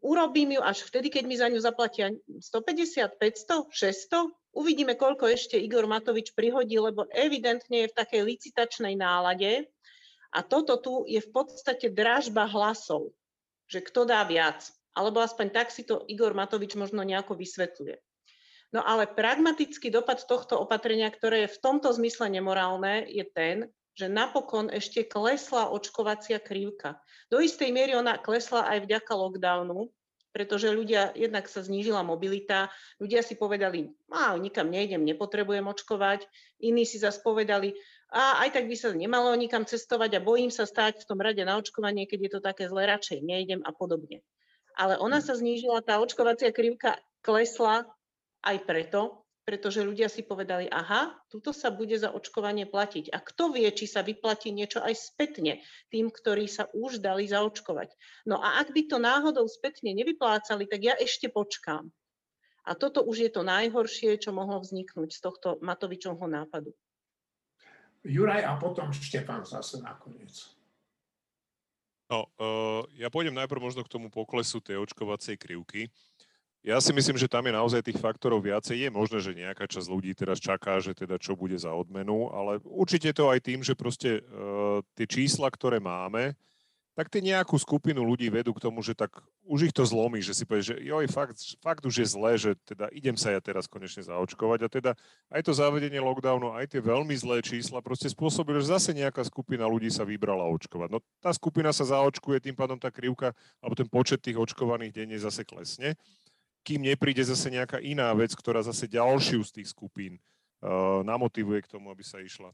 [0.00, 2.08] Urobím ju až vtedy, keď mi za ňu zaplatia
[2.40, 8.98] 150, 500, 600, Uvidíme, koľko ešte Igor Matovič prihodí, lebo evidentne je v takej licitačnej
[8.98, 9.70] nálade.
[10.34, 13.14] A toto tu je v podstate dražba hlasov,
[13.70, 14.66] že kto dá viac.
[14.94, 17.98] Alebo aspoň tak si to Igor Matovič možno nejako vysvetľuje.
[18.70, 23.66] No ale pragmatický dopad tohto opatrenia, ktoré je v tomto zmysle nemorálne, je ten,
[23.98, 26.98] že napokon ešte klesla očkovacia krivka.
[27.26, 29.90] Do istej miery ona klesla aj vďaka lockdownu,
[30.30, 32.70] pretože ľudia, jednak sa znížila mobilita,
[33.02, 36.26] ľudia si povedali, a nikam nejdem, nepotrebujem očkovať,
[36.62, 37.74] iní si zase povedali,
[38.10, 41.42] a aj tak by sa nemalo nikam cestovať a bojím sa stáť v tom rade
[41.46, 44.26] na očkovanie, keď je to také zle, radšej nejdem a podobne.
[44.74, 47.86] Ale ona sa znížila, tá očkovacia krivka klesla
[48.42, 53.10] aj preto, pretože ľudia si povedali, aha, tuto sa bude za očkovanie platiť.
[53.10, 55.58] A kto vie, či sa vyplatí niečo aj spätne
[55.90, 57.90] tým, ktorí sa už dali zaočkovať.
[58.30, 61.90] No a ak by to náhodou spätne nevyplácali, tak ja ešte počkám.
[62.62, 66.70] A toto už je to najhoršie, čo mohlo vzniknúť z tohto Matovičovho nápadu.
[68.06, 70.30] Juraj a potom Štefan zase nakoniec.
[72.06, 75.90] No, uh, ja pôjdem najprv možno k tomu poklesu tej očkovacej krivky.
[76.60, 78.84] Ja si myslím, že tam je naozaj tých faktorov viacej.
[78.84, 82.60] Je možné, že nejaká časť ľudí teraz čaká, že teda čo bude za odmenu, ale
[82.68, 86.36] určite to aj tým, že proste uh, tie čísla, ktoré máme,
[87.00, 89.08] tak tie nejakú skupinu ľudí vedú k tomu, že tak
[89.48, 92.52] už ich to zlomí, že si povie, že joj, fakt, fakt už je zlé, že
[92.68, 94.92] teda idem sa ja teraz konečne zaočkovať a teda
[95.32, 99.64] aj to zavedenie lockdownu, aj tie veľmi zlé čísla proste spôsobili, že zase nejaká skupina
[99.64, 100.88] ľudí sa vybrala očkovať.
[100.92, 103.32] No tá skupina sa zaočkuje, tým pádom tá krivka
[103.64, 105.96] alebo ten počet tých očkovaných denne zase klesne
[106.60, 110.20] kým nepríde zase nejaká iná vec, ktorá zase ďalšiu z tých skupín
[110.60, 112.52] uh, namotivuje k tomu, aby sa išla,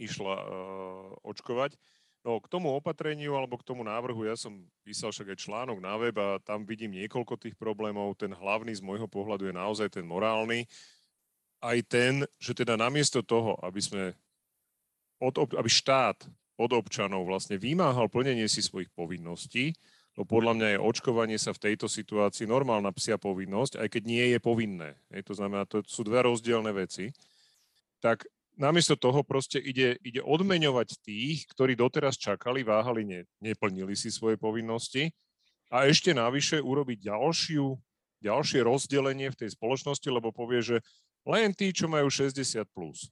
[0.00, 1.76] išla uh, očkovať.
[2.24, 5.92] No k tomu opatreniu alebo k tomu návrhu, ja som písal však aj článok na
[6.00, 8.16] web a tam vidím niekoľko tých problémov.
[8.16, 10.64] Ten hlavný z môjho pohľadu je naozaj ten morálny.
[11.60, 14.16] Aj ten, že teda namiesto toho, aby sme
[15.20, 16.24] od, aby štát
[16.56, 19.76] od občanov vlastne vymáhal plnenie si svojich povinností,
[20.14, 24.24] No podľa mňa je očkovanie sa v tejto situácii normálna psia povinnosť, aj keď nie
[24.30, 24.94] je povinné.
[25.10, 27.10] Hej, to znamená, to sú dve rozdielne veci.
[27.98, 28.22] Tak
[28.54, 34.38] namiesto toho proste ide, ide odmeňovať tých, ktorí doteraz čakali, váhali, ne, neplnili si svoje
[34.38, 35.10] povinnosti
[35.74, 37.74] a ešte navyše urobiť ďalšiu,
[38.22, 40.76] ďalšie rozdelenie v tej spoločnosti, lebo povie, že
[41.26, 42.62] len tí, čo majú 60+.
[42.70, 43.10] Plus.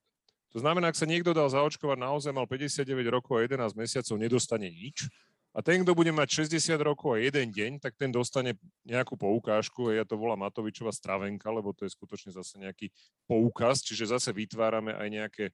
[0.52, 4.68] To znamená, ak sa niekto dal zaočkovať, naozaj mal 59 rokov a 11 mesiacov, nedostane
[4.68, 5.08] nič,
[5.52, 8.56] a ten, kto bude mať 60 rokov a jeden deň, tak ten dostane
[8.88, 9.92] nejakú poukážku.
[9.92, 12.88] Ja to volám Matovičová stravenka, lebo to je skutočne zase nejaký
[13.28, 15.44] poukaz, čiže zase vytvárame aj nejaké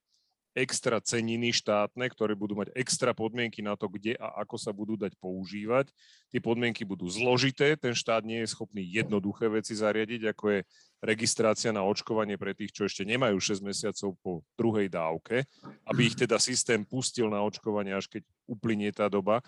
[0.59, 4.99] extra ceniny štátne, ktoré budú mať extra podmienky na to, kde a ako sa budú
[4.99, 5.95] dať používať.
[6.35, 10.61] Tie podmienky budú zložité, ten štát nie je schopný jednoduché veci zariadiť, ako je
[10.99, 15.47] registrácia na očkovanie pre tých, čo ešte nemajú 6 mesiacov po druhej dávke,
[15.87, 19.39] aby ich teda systém pustil na očkovanie, až keď uplynie tá doba.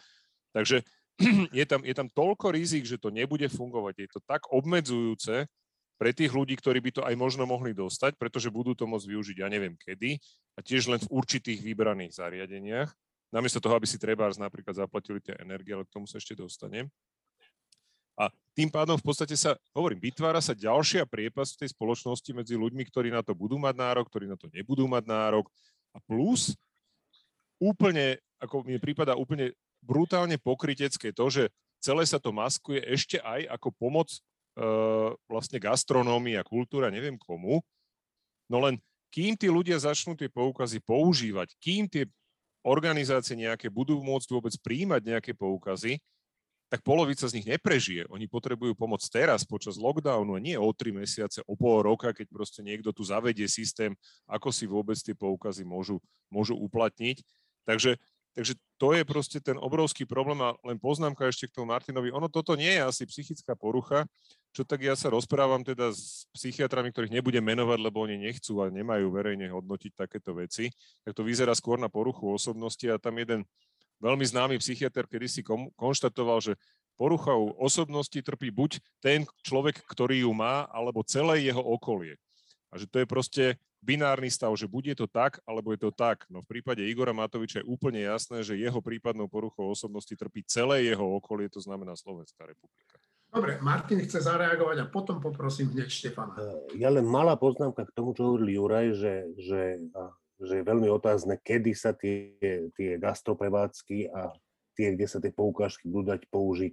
[0.51, 0.83] Takže
[1.59, 3.95] je tam, je tam toľko rizik, že to nebude fungovať.
[4.05, 5.47] Je to tak obmedzujúce
[6.01, 9.37] pre tých ľudí, ktorí by to aj možno mohli dostať, pretože budú to môcť využiť,
[9.45, 10.17] ja neviem kedy.
[10.57, 12.89] A tiež len v určitých vybraných zariadeniach,
[13.29, 16.89] namiesto toho, aby si treba napríklad zaplatili tie energie, ale k tomu sa ešte dostanem.
[18.21, 22.53] A tým pádom v podstate sa, hovorím, vytvára sa ďalšia priepas v tej spoločnosti medzi
[22.53, 25.49] ľuďmi, ktorí na to budú mať nárok, ktorí na to nebudú mať nárok.
[25.97, 26.53] A plus
[27.57, 31.43] úplne, ako mi prípada úplne brutálne pokrytecké to, že
[31.81, 34.19] celé sa to maskuje ešte aj ako pomoc e,
[35.27, 37.65] vlastne gastronómii a kultúra, neviem komu.
[38.47, 38.79] No len
[39.11, 42.07] kým tí ľudia začnú tie poukazy používať, kým tie
[42.63, 45.99] organizácie nejaké budú môcť vôbec príjmať nejaké poukazy,
[46.71, 48.07] tak polovica z nich neprežije.
[48.15, 52.31] Oni potrebujú pomoc teraz, počas lockdownu, a nie o tri mesiace, o pol roka, keď
[52.31, 53.99] proste niekto tu zavedie systém,
[54.31, 55.99] ako si vôbec tie poukazy môžu,
[56.31, 57.27] môžu uplatniť.
[57.67, 57.99] Takže,
[58.35, 62.15] takže to je proste ten obrovský problém a len poznámka ešte k tomu Martinovi.
[62.15, 64.07] Ono toto nie je asi psychická porucha,
[64.51, 68.73] čo tak ja sa rozprávam teda s psychiatrami, ktorých nebudem menovať, lebo oni nechcú a
[68.73, 70.71] nemajú verejne hodnotiť takéto veci,
[71.07, 73.47] tak to vyzerá skôr na poruchu osobnosti a tam jeden
[74.01, 75.41] veľmi známy psychiatr kedy si
[75.77, 76.59] konštatoval, že
[77.01, 82.21] poruchou osobnosti trpí buď ten človek, ktorý ju má, alebo celé jeho okolie.
[82.71, 83.45] A že to je proste
[83.83, 86.25] binárny stav, že buď je to tak, alebo je to tak.
[86.31, 90.87] No v prípade Igora Matoviča je úplne jasné, že jeho prípadnou poruchou osobnosti trpí celé
[90.87, 92.97] jeho okolie, to znamená Slovenská republika.
[93.31, 96.35] Dobre, Martin chce zareagovať a potom poprosím hneď Štefana.
[96.75, 99.61] Ja len malá poznámka k tomu, čo hovoril Juraj, že, že
[100.41, 102.33] že je veľmi otázne, kedy sa tie,
[102.73, 104.33] tie gastroprevádzky a
[104.73, 106.73] tie, kde sa tie poukážky budú dať použiť,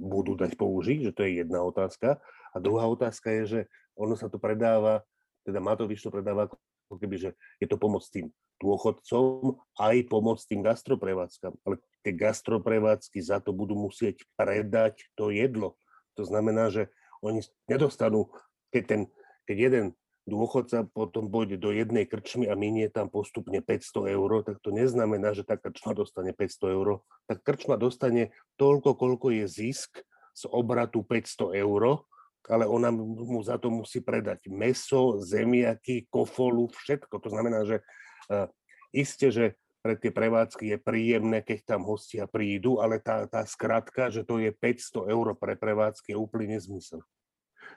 [0.00, 2.16] budú dať použiť, že to je jedna otázka.
[2.48, 3.60] A druhá otázka je, že
[3.98, 5.02] ono sa to predáva,
[5.42, 6.46] teda Matovič to predáva
[6.88, 7.30] ako keby, že
[7.60, 8.32] je to pomoc tým
[8.62, 11.54] dôchodcom, aj pomoc tým gastroprevádzkam.
[11.66, 15.76] Ale tie gastroprevádzky za to budú musieť predať to jedlo.
[16.16, 16.90] To znamená, že
[17.22, 18.30] oni nedostanú,
[18.72, 19.00] keď, ten,
[19.46, 19.84] keď jeden
[20.28, 25.32] dôchodca potom pôjde do jednej krčmy a minie tam postupne 500 eur, tak to neznamená,
[25.32, 27.00] že tá krčma dostane 500 eur.
[27.24, 30.04] Tá krčma dostane toľko, koľko je zisk
[30.36, 32.04] z obratu 500 eur,
[32.48, 37.20] ale ona mu za to musí predať meso, zemiaky, kofolu, všetko.
[37.20, 37.84] To znamená, že
[38.32, 38.48] uh,
[38.90, 44.10] iste, že pre tie prevádzky je príjemné, keď tam hostia prídu, ale tá, tá skratka,
[44.10, 47.04] že to je 500 eur pre prevádzky, je úplný nezmysel.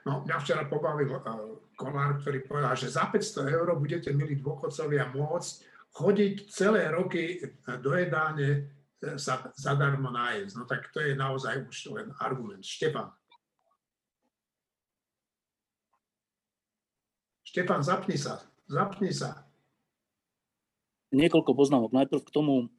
[0.08, 1.22] No, mňa včera pobavil uh,
[1.76, 5.52] Kolár, ktorý povedal, že za 500 eur budete, milí dôchodcovia, môcť
[5.92, 8.72] chodiť celé roky eh, do jedáne
[9.18, 10.52] sa zadarmo nájsť.
[10.54, 12.62] No tak to je naozaj už len argument.
[12.62, 13.10] Štefan.
[17.52, 18.40] Štefan, zapni sa.
[18.64, 19.44] Zapni sa.
[21.12, 21.92] Niekoľko poznámok.
[21.92, 22.72] Najprv k tomu,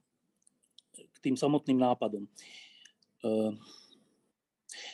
[0.97, 2.25] k tým samotným nápadom.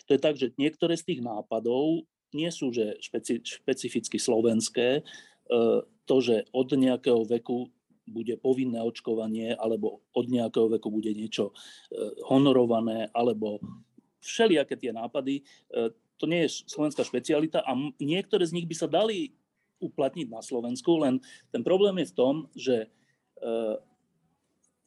[0.04, 2.04] To je tak, že niektoré z tých nápadov
[2.36, 5.00] nie sú že špeci, špecificky slovenské.
[5.00, 5.02] E,
[6.04, 7.72] to, že od nejakého veku
[8.04, 11.54] bude povinné očkovanie, alebo od nejakého veku bude niečo e,
[12.28, 13.64] honorované, alebo
[14.20, 15.90] všelijaké tie nápady, e,
[16.20, 17.72] to nie je slovenská špecialita a
[18.04, 19.39] niektoré z nich by sa dali
[19.80, 22.92] uplatniť na Slovensku, len ten problém je v tom, že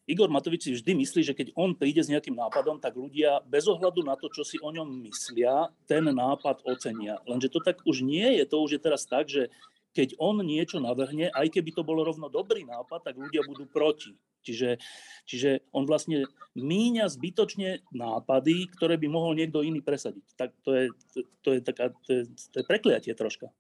[0.03, 3.71] Igor Matovič si vždy myslí, že keď on príde s nejakým nápadom, tak ľudia bez
[3.71, 7.23] ohľadu na to, čo si o ňom myslia, ten nápad ocenia.
[7.25, 8.45] Lenže to tak už nie je.
[8.51, 9.49] To už je teraz tak, že
[9.95, 14.17] keď on niečo navrhne, aj keby to bolo rovno dobrý nápad, tak ľudia budú proti.
[14.43, 14.83] Čiže,
[15.23, 16.27] čiže on vlastne
[16.59, 20.27] míňa zbytočne nápady, ktoré by mohol niekto iný presadiť.
[20.35, 23.55] Tak to je, to, to je, taká, to je, to je prekliatie troška.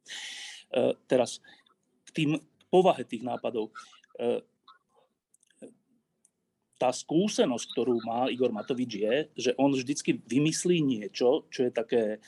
[0.72, 1.38] E, teraz
[2.02, 2.30] k tým
[2.72, 3.70] povahe tých nápadov.
[4.16, 4.40] E,
[6.80, 12.18] tá skúsenosť, ktorú má Igor Matovič je, že on vždycky vymyslí niečo, čo je také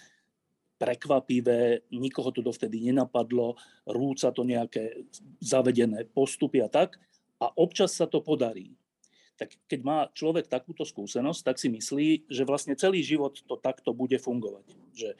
[0.78, 5.08] prekvapivé, nikoho to dovtedy nenapadlo, rúca to nejaké
[5.42, 7.00] zavedené postupy a tak
[7.42, 8.74] a občas sa to podarí.
[9.34, 13.90] Tak keď má človek takúto skúsenosť, tak si myslí, že vlastne celý život to takto
[13.90, 14.66] bude fungovať.
[14.94, 15.10] Že,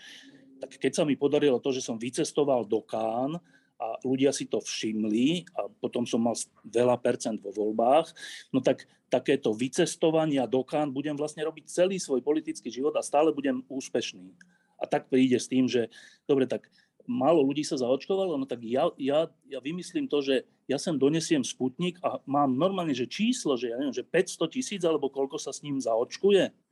[0.61, 3.41] tak keď sa mi podarilo to, že som vycestoval do Kán,
[3.75, 8.15] a ľudia si to všimli a potom som mal veľa percent vo voľbách,
[8.55, 13.35] no tak takéto vycestovania do Kán budem vlastne robiť celý svoj politický život a stále
[13.35, 14.31] budem úspešný.
[14.79, 15.91] A tak príde s tým, že
[16.27, 16.71] dobre, tak
[17.05, 21.45] málo ľudí sa zaočkovalo, no tak ja, ja, ja vymyslím to, že ja sem donesiem
[21.45, 25.53] Sputnik a mám normálne, že číslo, že ja neviem, že 500 tisíc alebo koľko sa
[25.53, 26.64] s ním zaočkuje.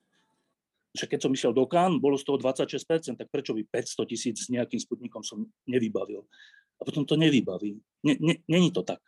[0.93, 4.37] Však keď som išiel do Kán, bolo z toho 26%, tak prečo by 500 tisíc
[4.45, 6.25] s nejakým Sputnikom som nevybavil?
[6.83, 7.79] a potom to nevybaví.
[8.51, 8.99] Není to tak.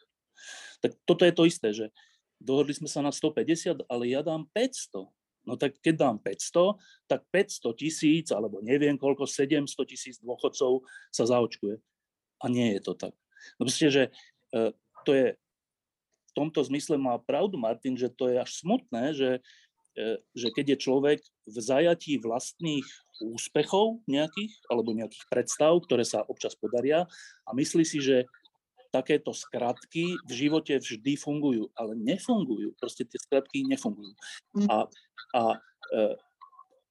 [0.78, 1.90] Tak toto je to isté, že
[2.38, 5.10] dohodli sme sa na 150, ale ja dám 500.
[5.44, 6.78] No tak keď dám 500,
[7.10, 11.82] tak 500 tisíc, alebo neviem koľko, 700 tisíc dôchodcov sa zaočkuje.
[12.40, 13.12] A nie je to tak.
[13.58, 14.02] No proste, že
[14.54, 14.70] e,
[15.04, 15.34] to je
[16.34, 19.38] tomto zmysle má pravdu Martin, že to je až smutné, že,
[20.34, 22.86] že keď je človek v zajatí vlastných
[23.22, 27.06] úspechov nejakých, alebo nejakých predstav, ktoré sa občas podaria
[27.46, 28.26] a myslí si, že
[28.90, 32.78] takéto skratky v živote vždy fungujú, ale nefungujú.
[32.78, 34.14] Proste tie skratky nefungujú.
[34.54, 34.70] Mm.
[34.70, 34.76] A,
[35.34, 35.42] a
[35.90, 36.04] e,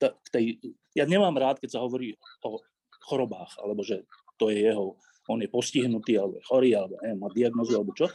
[0.03, 0.43] t- tej,
[0.91, 2.11] ja nemám rád, keď sa hovorí
[2.43, 2.59] o
[3.07, 4.03] chorobách, alebo že
[4.35, 4.99] to je jeho,
[5.31, 8.11] on je postihnutý, alebo je chorý, alebo neviem, má diagnozu, alebo čo.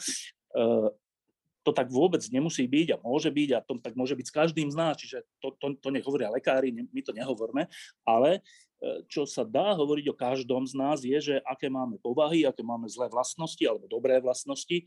[1.69, 4.73] To tak vôbec nemusí byť a môže byť a to tak môže byť s každým
[4.73, 7.69] z nás, čiže to, to, to nech hovoria lekári, my to nehovorme,
[8.09, 8.41] ale
[8.81, 12.65] e, čo sa dá hovoriť o každom z nás je, že aké máme povahy, aké
[12.65, 14.85] máme zlé vlastnosti alebo dobré vlastnosti e,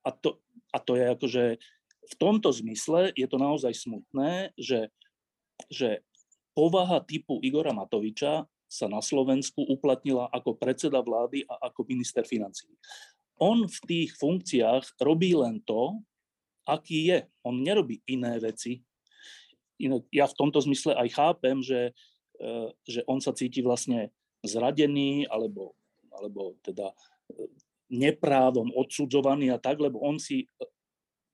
[0.00, 0.40] a to,
[0.72, 1.44] a to je akože
[2.02, 4.88] v tomto zmysle je to naozaj smutné, že,
[5.68, 6.00] že
[6.56, 12.72] povaha typu Igora Matoviča sa na Slovensku uplatnila ako predseda vlády a ako minister financí.
[13.42, 15.98] On v tých funkciách robí len to,
[16.62, 17.18] aký je.
[17.42, 18.86] On nerobí iné veci.
[20.14, 21.90] Ja v tomto zmysle aj chápem, že,
[22.38, 22.52] e,
[22.86, 24.14] že on sa cíti vlastne
[24.46, 25.74] zradený alebo,
[26.14, 27.50] alebo teda e,
[27.90, 30.46] neprávom odsudzovaný a tak, lebo on si e,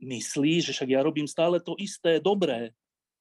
[0.01, 2.73] myslí, že však ja robím stále to isté, dobré.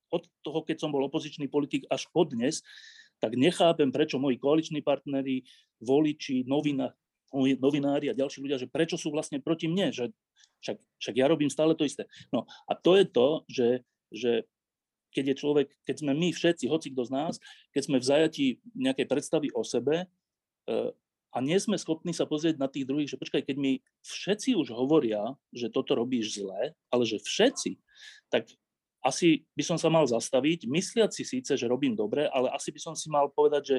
[0.07, 2.63] Od toho, keď som bol opozičný politik až po dnes,
[3.19, 5.43] tak nechápem, prečo moji koaliční partneri,
[5.83, 6.95] voliči, novina,
[7.33, 10.11] novinári a ďalší ľudia, že prečo sú vlastne proti mne, že
[10.63, 12.07] však, však ja robím stále to isté.
[12.33, 13.67] No a to je to, že,
[14.09, 14.31] že
[15.11, 17.33] keď je človek, keď sme my všetci, hoci kto z nás,
[17.73, 20.07] keď sme v zajatí nejakej predstavy o sebe e,
[21.33, 23.73] a nie sme schopní sa pozrieť na tých druhých, že počkaj, keď mi
[24.05, 27.77] všetci už hovoria, že toto robíš zle, ale že všetci,
[28.31, 28.49] tak
[29.05, 32.79] asi by som sa mal zastaviť, mysliať si síce, že robím dobre, ale asi by
[32.81, 33.77] som si mal povedať, že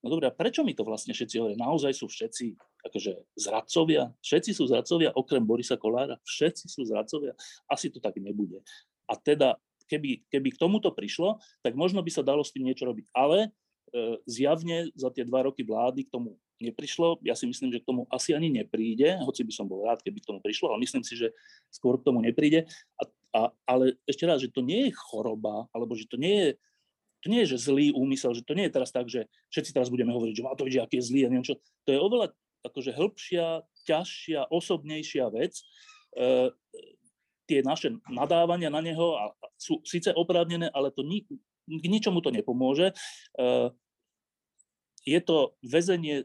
[0.00, 1.58] no dobré, prečo mi to vlastne všetci hovoria?
[1.60, 2.56] Naozaj sú všetci
[2.94, 4.14] akože zradcovia?
[4.22, 6.22] Všetci sú zradcovia, okrem Borisa Kolára?
[6.22, 7.34] Všetci sú zradcovia?
[7.66, 8.62] Asi to tak nebude.
[9.10, 9.58] A teda,
[9.90, 13.10] keby, keby k tomuto prišlo, tak možno by sa dalo s tým niečo robiť.
[13.10, 13.50] Ale
[13.90, 17.18] e, zjavne za tie dva roky vlády k tomu neprišlo.
[17.26, 20.22] Ja si myslím, že k tomu asi ani nepríde, hoci by som bol rád, keby
[20.22, 21.34] k tomu prišlo, ale myslím si, že
[21.74, 22.70] skôr k tomu nepríde.
[22.96, 23.02] A,
[23.34, 26.48] a, ale ešte raz, že to nie je choroba, alebo že to nie je,
[27.24, 29.88] to nie je že zlý úmysel, že to nie je teraz tak, že všetci teraz
[29.88, 31.56] budeme hovoriť, že má to vidieť, aký je zlý a neviem čo.
[31.88, 35.60] To je oveľa akože hĺbšia, ťažšia, osobnejšia vec.
[36.16, 36.50] E,
[37.44, 41.28] tie naše nadávania na neho a sú síce oprávnené, ale to ni,
[41.68, 42.90] k ničomu to nepomôže.
[42.90, 42.94] E,
[45.04, 46.24] je to väzenie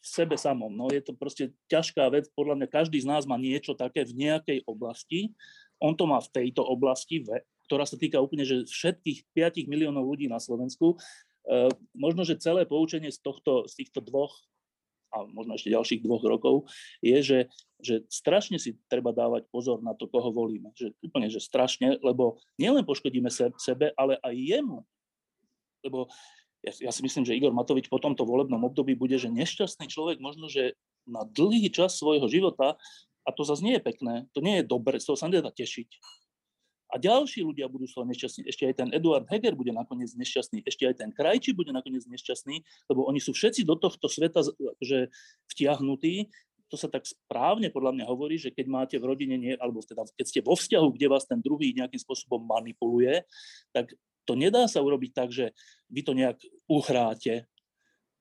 [0.00, 0.72] v sebe samom.
[0.72, 2.30] No je to proste ťažká vec.
[2.32, 5.34] Podľa mňa každý z nás má niečo také v nejakej oblasti.
[5.82, 7.20] On to má v tejto oblasti,
[7.68, 10.96] ktorá sa týka úplne že všetkých 5 miliónov ľudí na Slovensku.
[10.96, 14.32] E, možno, že celé poučenie z, tohto, z týchto dvoch
[15.10, 16.70] a možno ešte ďalších dvoch rokov,
[17.02, 17.38] je, že,
[17.82, 20.70] že strašne si treba dávať pozor na to, koho volíme.
[20.78, 24.86] Že úplne, že strašne, lebo nielen poškodíme se, sebe, ale aj jemu.
[25.82, 26.06] Lebo
[26.62, 30.20] ja, ja si myslím, že Igor Matovič po tomto volebnom období bude, že nešťastný človek
[30.20, 30.76] možno, že
[31.08, 32.76] na dlhý čas svojho života,
[33.24, 35.88] a to zase nie je pekné, to nie je dobre, z toho sa nedá tešiť.
[36.90, 38.42] A ďalší ľudia budú z toho nešťastní.
[38.50, 40.66] Ešte aj ten Eduard Heger bude nakoniec nešťastný.
[40.66, 42.56] Ešte aj ten Krajči bude nakoniec nešťastný,
[42.90, 44.42] lebo oni sú všetci do tohto sveta
[44.82, 45.08] že
[45.54, 46.26] vtiahnutí.
[46.70, 50.06] To sa tak správne podľa mňa hovorí, že keď máte v rodine, nie, alebo teda
[50.14, 53.26] keď ste vo vzťahu, kde vás ten druhý nejakým spôsobom manipuluje,
[53.74, 53.90] tak
[54.26, 55.50] to nedá sa urobiť tak, že
[55.90, 56.38] vy to nejak
[56.70, 57.50] uhráte.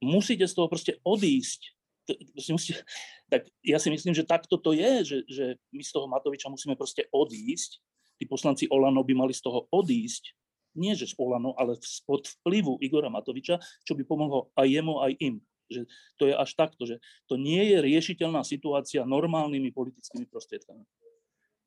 [0.02, 1.78] Musíte z toho proste odísť.
[3.30, 6.74] Tak ja si myslím, že takto to je, že, že my z toho Matoviča musíme
[6.74, 7.78] proste odísť.
[8.20, 10.36] Tí poslanci Olano by mali z toho odísť.
[10.76, 13.58] Nie, že z Olano, ale spod vplyvu Igora Matoviča,
[13.88, 15.36] čo by pomohlo aj jemu, aj im.
[15.72, 15.82] Že
[16.20, 20.84] to je až takto, že to nie je riešiteľná situácia normálnymi politickými prostriedkami.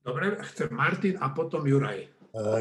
[0.02, 2.10] Dobre, chcem Martin a potom Juraj.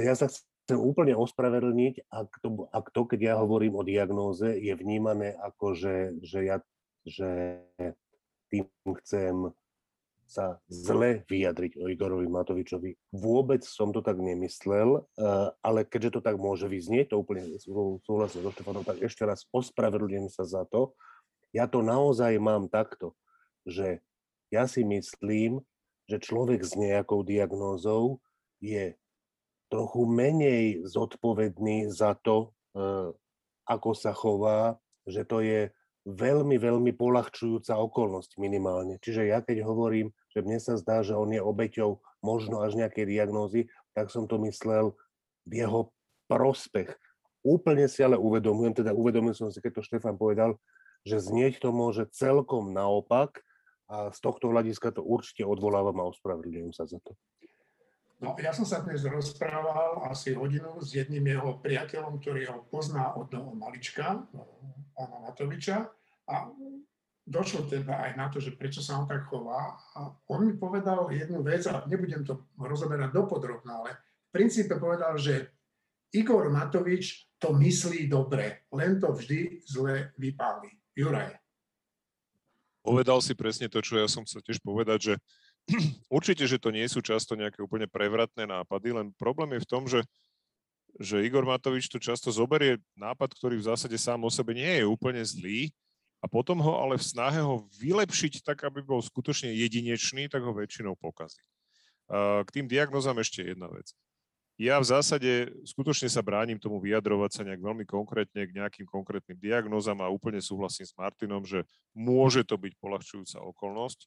[0.06, 4.74] Ja sa chcem úplne ospravedlniť, ak to, ak to, keď ja hovorím o diagnóze, je
[4.78, 6.58] vnímané ako, že, že, ja,
[7.04, 7.62] že
[8.54, 8.70] tým
[9.02, 9.50] chcem
[10.32, 12.96] sa zle vyjadriť o Igorovi Matovičovi.
[13.12, 17.44] Vôbec som to tak nemyslel, eh, ale keďže to tak môže vyznieť, to úplne
[18.08, 20.96] súhlasím so Štefanom, tak ešte raz ospravedlňujem sa za to.
[21.52, 23.12] Ja to naozaj mám takto,
[23.68, 24.00] že
[24.56, 25.60] ja si myslím,
[26.08, 28.24] že človek s nejakou diagnózou
[28.64, 28.96] je
[29.72, 33.16] trochu menej zodpovedný za to, e,
[33.64, 34.76] ako sa chová,
[35.08, 35.72] že to je
[36.04, 39.00] veľmi, veľmi polahčujúca okolnosť minimálne.
[39.00, 43.06] Čiže ja keď hovorím, že mne sa zdá, že on je obeťou možno až nejakej
[43.08, 44.96] diagnózy, tak som to myslel
[45.44, 45.92] v jeho
[46.32, 46.92] prospech.
[47.42, 50.56] Úplne si ale uvedomujem, teda uvedomil som si, keď to Štefan povedal,
[51.02, 53.42] že znieť to môže celkom naopak
[53.92, 57.18] a z tohto hľadiska to určite odvolávam a ospravedlňujem sa za to.
[58.22, 63.18] No, ja som sa dnes rozprával asi hodinu s jedným jeho priateľom, ktorý ho pozná
[63.18, 64.30] od malička,
[64.94, 65.90] pána Matoviča,
[66.30, 66.36] a
[67.28, 69.78] došlo teda aj na to, že prečo sa on tak chová.
[69.96, 73.92] A on mi povedal jednu vec, a nebudem to rozoberať dopodrobná, ale
[74.30, 75.54] v princípe povedal, že
[76.12, 80.70] Igor Matovič to myslí dobre, len to vždy zle vypáli.
[80.92, 81.40] Juraj.
[82.82, 85.14] Povedal si presne to, čo ja som chcel tiež povedať, že
[86.18, 89.86] určite, že to nie sú často nejaké úplne prevratné nápady, len problém je v tom,
[89.88, 90.02] že,
[90.98, 94.86] že Igor Matovič to často zoberie nápad, ktorý v zásade sám o sebe nie je
[94.90, 95.72] úplne zlý
[96.22, 100.54] a potom ho ale v snahe ho vylepšiť tak, aby bol skutočne jedinečný, tak ho
[100.54, 101.42] väčšinou pokazí.
[102.12, 103.90] K tým diagnozám ešte jedna vec.
[104.62, 109.34] Ja v zásade skutočne sa bránim tomu vyjadrovať sa nejak veľmi konkrétne k nejakým konkrétnym
[109.42, 111.66] diagnózam a úplne súhlasím s Martinom, že
[111.98, 114.06] môže to byť polahčujúca okolnosť,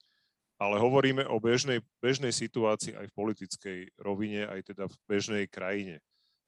[0.63, 5.99] ale hovoríme o bežnej, bežnej situácii aj v politickej rovine, aj teda v bežnej krajine.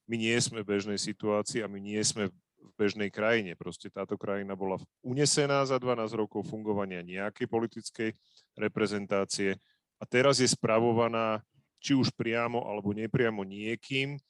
[0.07, 2.37] My nie sme v bežnej situácii a my nie sme v
[2.77, 3.57] bežnej krajine.
[3.57, 8.11] Proste táto krajina bola unesená za 12 rokov fungovania nejakej politickej
[8.57, 9.57] reprezentácie
[9.97, 11.41] a teraz je spravovaná
[11.81, 14.21] či už priamo alebo nepriamo niekým,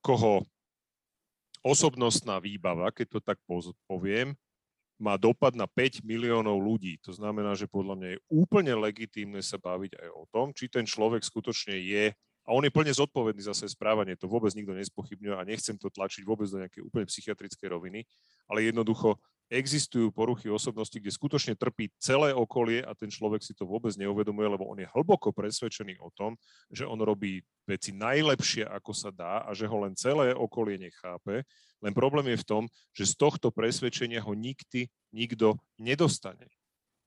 [0.00, 0.42] koho
[1.62, 3.38] osobnostná výbava, keď to tak
[3.86, 4.34] poviem,
[5.02, 6.98] má dopad na 5 miliónov ľudí.
[7.02, 10.86] To znamená, že podľa mňa je úplne legitímne sa baviť aj o tom, či ten
[10.86, 15.34] človek skutočne je, a on je plne zodpovedný za svoje správanie, to vôbec nikto nespochybňuje
[15.38, 18.00] a nechcem to tlačiť vôbec do nejakej úplne psychiatrickej roviny,
[18.50, 19.18] ale jednoducho
[19.52, 24.48] existujú poruchy osobnosti, kde skutočne trpí celé okolie a ten človek si to vôbec neuvedomuje,
[24.48, 26.40] lebo on je hlboko presvedčený o tom,
[26.72, 31.44] že on robí veci najlepšie, ako sa dá a že ho len celé okolie nechápe.
[31.84, 32.62] Len problém je v tom,
[32.96, 36.48] že z tohto presvedčenia ho nikdy nikto nedostane.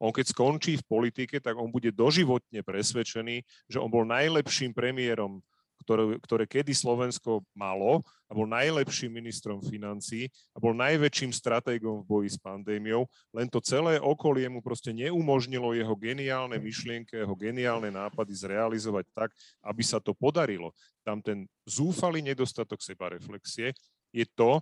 [0.05, 5.41] On keď skončí v politike, tak on bude doživotne presvedčený, že on bol najlepším premiérom
[5.85, 10.25] ktoré, ktoré kedy Slovensko malo a bol najlepším ministrom financí
[10.55, 15.77] a bol najväčším stratégom v boji s pandémiou, len to celé okolie mu proste neumožnilo
[15.77, 19.29] jeho geniálne myšlienky, jeho geniálne nápady zrealizovať tak,
[19.61, 20.73] aby sa to podarilo.
[21.05, 23.77] Tam ten zúfalý nedostatok sebareflexie
[24.09, 24.57] je to,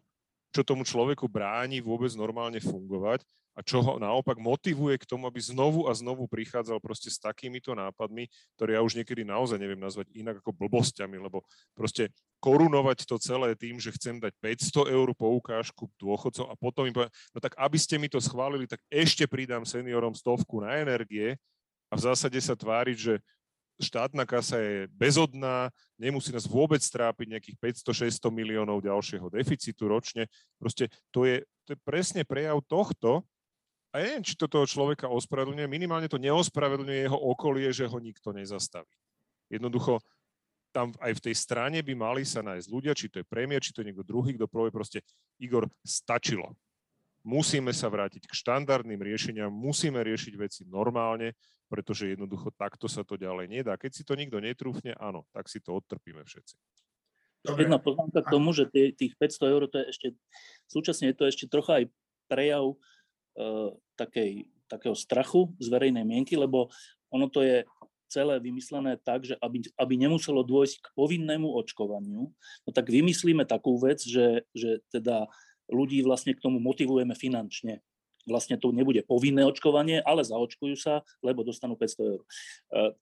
[0.53, 5.37] čo tomu človeku bráni vôbec normálne fungovať a čo ho naopak motivuje k tomu, aby
[5.37, 8.25] znovu a znovu prichádzal proste s takýmito nápadmi,
[8.57, 11.45] ktoré ja už niekedy naozaj neviem nazvať inak ako blbosťami, lebo
[11.77, 12.09] proste
[12.41, 17.13] korunovať to celé tým, že chcem dať 500 eur poukážku dôchodcov a potom im povedať,
[17.33, 21.37] no tak aby ste mi to schválili, tak ešte pridám seniorom stovku na energie
[21.87, 23.13] a v zásade sa tváriť, že
[23.81, 30.29] štátna kasa je bezodná, nemusí nás vôbec trápiť nejakých 500-600 miliónov ďalšieho deficitu ročne.
[30.61, 33.25] Proste to je, to je presne prejav tohto,
[33.93, 37.97] a ja neviem, či to toho človeka ospravedlňuje, minimálne to neospravedlňuje jeho okolie, že ho
[38.01, 38.89] nikto nezastaví.
[39.53, 40.01] Jednoducho,
[40.73, 43.69] tam aj v tej strane by mali sa nájsť ľudia, či to je premiér, či
[43.69, 45.05] to je niekto druhý, kto povie proste,
[45.37, 46.57] Igor, stačilo.
[47.23, 51.39] Musíme sa vrátiť k štandardným riešeniam, musíme riešiť veci normálne,
[51.71, 53.79] pretože jednoducho takto sa to ďalej nedá.
[53.79, 56.55] Keď si to nikto netrúfne, áno, tak si to odtrpíme všetci.
[57.43, 57.67] Dobre.
[57.67, 60.07] Jedna poznámka k tomu, že tých 500 eur, to je ešte,
[60.67, 61.85] súčasne je to ešte trocha aj
[62.31, 66.71] prejav uh, takej, takého strachu z verejnej mienky, lebo
[67.11, 67.67] ono to je
[68.07, 73.81] celé vymyslené tak, že aby, aby nemuselo dôjsť k povinnému očkovaniu, no tak vymyslíme takú
[73.81, 75.25] vec, že, že teda
[75.71, 77.83] ľudí vlastne k tomu motivujeme finančne
[78.27, 82.21] vlastne to nebude povinné očkovanie, ale zaočkujú sa, lebo dostanú 500 eur.
[82.23, 82.27] E,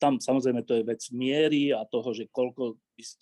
[0.02, 2.78] tam samozrejme to je vec miery a toho, že koľko,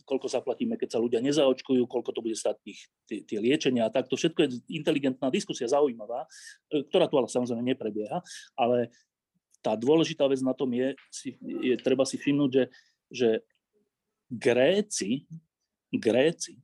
[0.08, 3.92] koľko zaplatíme, keď sa ľudia nezaočkujú, koľko to bude stať tých, tie, tie liečenia a
[3.92, 4.08] tak.
[4.08, 6.24] To všetko je inteligentná diskusia, zaujímavá,
[6.72, 8.24] e, ktorá tu ale samozrejme neprebieha,
[8.56, 8.92] ale
[9.60, 10.96] tá dôležitá vec na tom je,
[11.44, 12.64] je treba si všimnúť, že,
[13.12, 13.30] že
[14.32, 15.28] Gréci,
[15.92, 16.56] Gréci,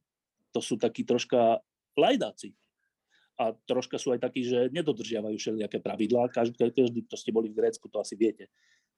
[0.55, 1.59] to sú takí troška
[1.99, 2.55] lajdáci
[3.35, 6.31] a troška sú aj takí, že nedodržiavajú všelijaké pravidlá.
[6.31, 8.47] Každý, každý, kto ste boli v Grécku, to asi viete.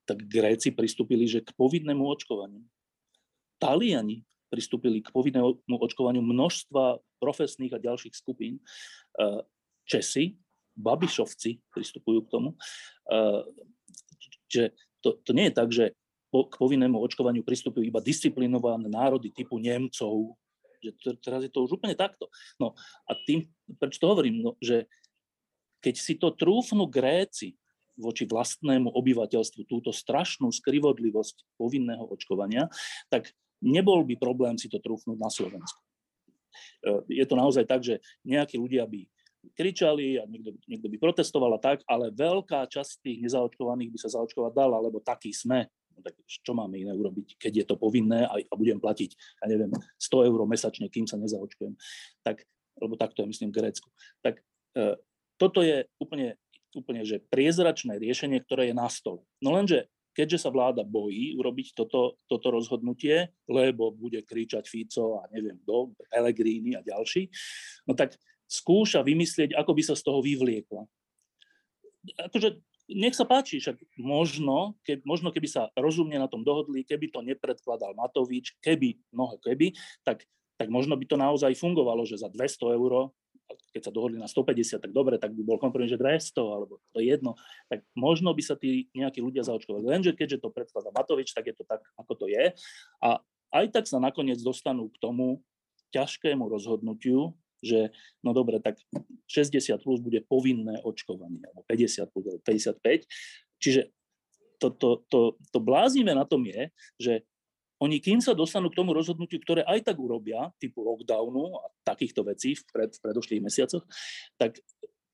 [0.06, 2.62] Tak Gréci pristúpili, že k povinnému očkovaniu.
[3.58, 8.62] Taliani pristúpili k povinnému očkovaniu množstva profesných a ďalších skupín.
[9.18, 9.42] E,
[9.84, 10.38] Česi,
[10.78, 12.54] Babišovci pristupujú k tomu.
[12.54, 12.56] E,
[14.48, 14.72] že
[15.02, 15.84] to, to nie je tak, že
[16.28, 20.36] k povinnému očkovaniu pristupujú iba disciplinované národy typu Nemcov,
[20.82, 22.30] že teraz je to už úplne takto.
[22.58, 22.74] No
[23.06, 23.46] a tým,
[23.78, 24.86] prečo to hovorím, no, že
[25.78, 27.54] keď si to trúfnú Gréci
[27.98, 32.70] voči vlastnému obyvateľstvu túto strašnú skrivodlivosť povinného očkovania,
[33.10, 35.82] tak nebol by problém si to trúfnúť na Slovensku.
[36.86, 39.02] E, je to naozaj tak, že nejakí ľudia by
[39.54, 44.14] kričali a niekto, niekto by protestoval a tak, ale veľká časť tých nezaočkovaných by sa
[44.18, 45.66] zaočkovať dala, lebo takí sme.
[45.98, 49.10] No tak čo máme iné urobiť, keď je to povinné a, a budem platiť,
[49.42, 51.74] ja neviem, 100 eur mesačne, kým sa nezaočkujem.
[52.22, 52.46] Tak,
[52.78, 53.90] lebo takto je, myslím, Grécku.
[54.22, 54.38] Tak
[54.78, 54.94] e,
[55.34, 56.38] toto je úplne,
[56.78, 59.26] úplne že priezračné riešenie, ktoré je na stole.
[59.42, 65.30] No lenže keďže sa vláda bojí urobiť toto, toto rozhodnutie, lebo bude kričať Fico a
[65.30, 67.30] neviem kto, Pellegrini a ďalší,
[67.86, 68.18] no tak
[68.50, 70.82] skúša vymyslieť, ako by sa z toho vyvliekla.
[72.26, 72.58] Akože
[72.88, 77.20] nech sa páči, však možno, ke, možno keby sa rozumne na tom dohodli, keby to
[77.20, 80.24] nepredkladal Matovič, keby, mnohé keby, tak,
[80.56, 83.12] tak možno by to naozaj fungovalo, že za 200 eur,
[83.72, 87.00] keď sa dohodli na 150, tak dobre, tak by bol kompromis, že 200, alebo to
[87.00, 87.36] je jedno,
[87.68, 89.84] tak možno by sa tí nejakí ľudia zaočkovali.
[89.88, 92.52] Lenže keďže to predkladá Matovič, tak je to tak, ako to je.
[93.04, 93.20] A
[93.52, 95.40] aj tak sa nakoniec dostanú k tomu
[95.92, 97.32] ťažkému rozhodnutiu,
[97.62, 97.90] že
[98.22, 98.78] no dobre, tak
[99.26, 103.06] 60 plus bude povinné očkovanie, alebo 50 plus, alebo 55.
[103.58, 103.80] Čiže
[104.58, 105.20] to, to, to,
[105.54, 107.12] to bláznivé na tom je, že
[107.78, 112.26] oni kým sa dostanú k tomu rozhodnutiu, ktoré aj tak urobia, typu lockdownu a takýchto
[112.26, 113.86] vecí v, pred, v predošlých mesiacoch,
[114.34, 114.58] tak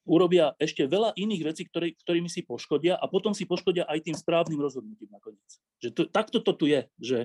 [0.09, 4.17] urobia ešte veľa iných vecí, ktorý, ktorými si poškodia a potom si poškodia aj tým
[4.17, 5.49] správnym rozhodnutím nakoniec.
[5.81, 7.19] Že to, takto to tu je, že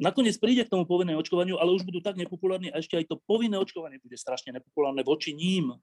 [0.00, 3.20] nakoniec príde k tomu povinnému očkovaniu, ale už budú tak nepopulárni a ešte aj to
[3.28, 5.76] povinné očkovanie bude strašne nepopulárne voči ním.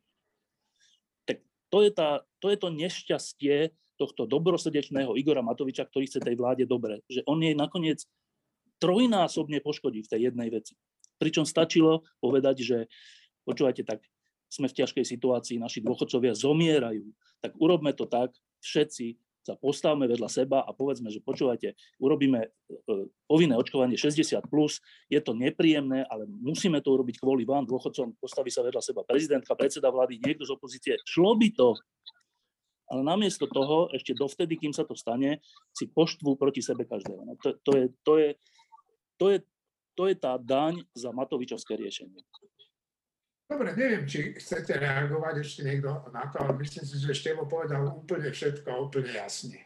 [1.29, 3.55] Tak to je, tá, to, je to nešťastie
[3.97, 7.05] tohto dobrosrdečného Igora Matoviča, ktorý chce tej vláde dobre.
[7.09, 8.05] Že on jej nakoniec
[8.77, 10.77] trojnásobne poškodí v tej jednej veci.
[11.17, 12.77] Pričom stačilo povedať, že
[13.45, 14.05] počúvajte, tak
[14.47, 17.09] sme v ťažkej situácii, naši dôchodcovia zomierajú,
[17.41, 18.31] tak urobme to tak,
[18.63, 19.17] všetci
[19.47, 21.71] sa postavme vedľa seba a povedzme, že počúvajte,
[22.03, 22.49] urobíme e,
[23.23, 28.51] povinné očkovanie 60+, plus, je to nepríjemné, ale musíme to urobiť kvôli vám, dôchodcom, postaví
[28.51, 31.79] sa vedľa seba prezidentka, predseda vlády, niekto z opozície, šlo by to,
[32.87, 35.39] ale namiesto toho, ešte dovtedy, kým sa to stane,
[35.75, 37.19] si poštvú proti sebe každého.
[37.23, 38.29] No to, to, je, to, je,
[39.19, 39.37] to, je,
[39.95, 42.23] to je tá daň za Matovičovské riešenie.
[43.47, 47.87] Dobre, neviem, či chcete reagovať ešte niekto na to, ale myslím si, že Števo povedal
[47.95, 49.63] úplne všetko, úplne jasne.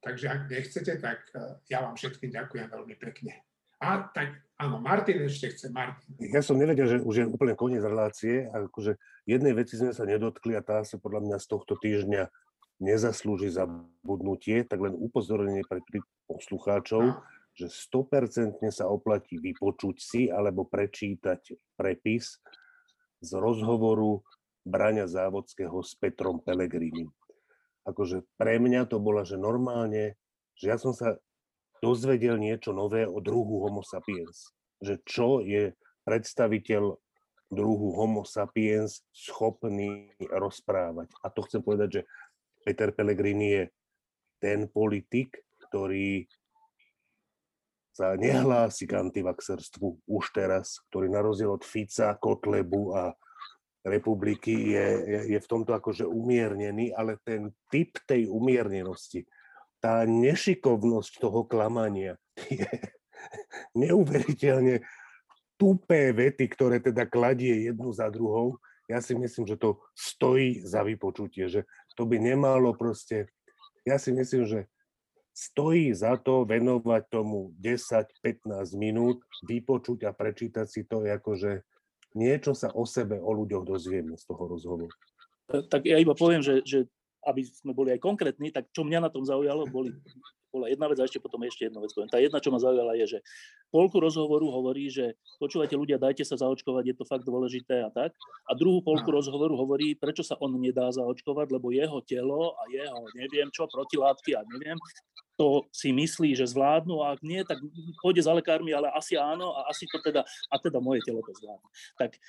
[0.00, 3.44] Takže ak nechcete, tak eh, ja vám všetkým ďakujem veľmi pekne.
[3.84, 6.16] A tak áno, Martin ešte chce, Martin.
[6.22, 8.48] Ja som nevedel, že už je úplne koniec relácie.
[8.48, 8.96] Akože
[9.28, 12.30] jednej veci sme sa nedotkli a tá sa podľa mňa z tohto týždňa
[12.78, 15.82] nezaslúži zabudnutie, tak len upozornenie pre
[16.30, 17.20] poslucháčov,
[17.52, 22.40] že 100% sa oplatí vypočuť si alebo prečítať prepis
[23.22, 24.26] z rozhovoru
[24.66, 27.10] Braňa Závodského s Petrom Pelegrínim.
[27.86, 30.18] Akože pre mňa to bola, že normálne,
[30.58, 31.18] že ja som sa
[31.82, 34.54] dozvedel niečo nové o druhu Homo sapiens.
[34.82, 35.74] Že čo je
[36.06, 36.98] predstaviteľ
[37.50, 41.10] druhu Homo sapiens schopný rozprávať.
[41.22, 42.02] A to chcem povedať, že
[42.62, 43.62] Peter Pellegrini je
[44.38, 46.26] ten politik, ktorý
[47.92, 53.12] sa nehlási k antivaxerstvu už teraz, ktorý na rozdiel od Fica, Kotlebu a
[53.84, 54.86] republiky je,
[55.28, 59.28] je, v tomto akože umiernený, ale ten typ tej umiernenosti,
[59.82, 62.16] tá nešikovnosť toho klamania
[62.48, 62.64] je
[63.82, 64.80] neuveriteľne
[65.60, 68.56] tupé vety, ktoré teda kladie jednu za druhou.
[68.88, 73.28] Ja si myslím, že to stojí za vypočutie, že to by nemalo proste,
[73.84, 74.71] ja si myslím, že
[75.32, 81.64] stojí za to venovať tomu 10-15 minút, vypočuť a prečítať si to, akože
[82.12, 84.92] niečo sa o sebe, o ľuďoch dozvieme z toho rozhovoru.
[85.48, 86.84] Tak ja iba poviem, že, že
[87.24, 89.96] aby sme boli aj konkrétni, tak čo mňa na tom zaujalo, boli,
[90.52, 92.12] bola jedna vec a ešte potom ešte jedna vec poviem.
[92.12, 93.18] Tá jedna, čo ma zaujala, je, že
[93.72, 98.12] polku rozhovoru hovorí, že počúvate ľudia, dajte sa zaočkovať, je to fakt dôležité a tak.
[98.44, 103.00] A druhú polku rozhovoru hovorí, prečo sa on nedá zaočkovať, lebo jeho telo a jeho
[103.16, 104.76] neviem čo, protilátky a neviem,
[105.40, 107.58] to si myslí, že zvládnu a ak nie, tak
[108.04, 111.32] pôjde za lekármi, ale asi áno a asi to teda, a teda moje telo to
[111.32, 111.68] zvládne.
[111.96, 112.20] Tak e,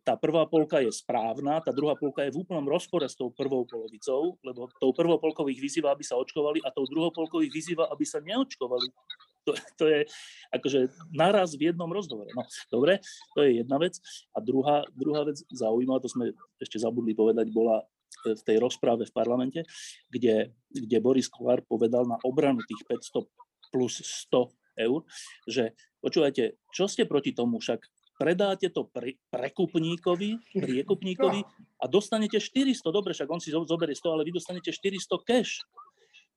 [0.00, 3.68] tá prvá polka je správna, tá druhá polka je v úplnom rozpore s tou prvou
[3.68, 7.52] polovicou, lebo tou prvou polkou ich vyzýva, aby sa očkovali a tou druhou polkou ich
[7.52, 8.88] vyzýva, aby sa neočkovali.
[9.48, 10.00] To, to je
[10.52, 12.28] akože naraz v jednom rozhovore.
[12.36, 13.00] No, dobre,
[13.32, 13.96] to je jedna vec.
[14.36, 17.80] A druhá, druhá vec zaujímavá, to sme ešte zabudli povedať, bola
[18.24, 19.60] v tej rozpráve v parlamente,
[20.10, 23.24] kde, kde Boris Kolár povedal na obranu tých 500
[23.72, 24.48] plus 100
[24.84, 25.00] eur,
[25.44, 27.80] že počúvajte, čo ste proti tomu, však
[28.18, 31.40] predáte to pre, prekupníkovi, priekupníkovi
[31.78, 35.62] a dostanete 400, dobre, však on si zoberie 100, ale vy dostanete 400 cash.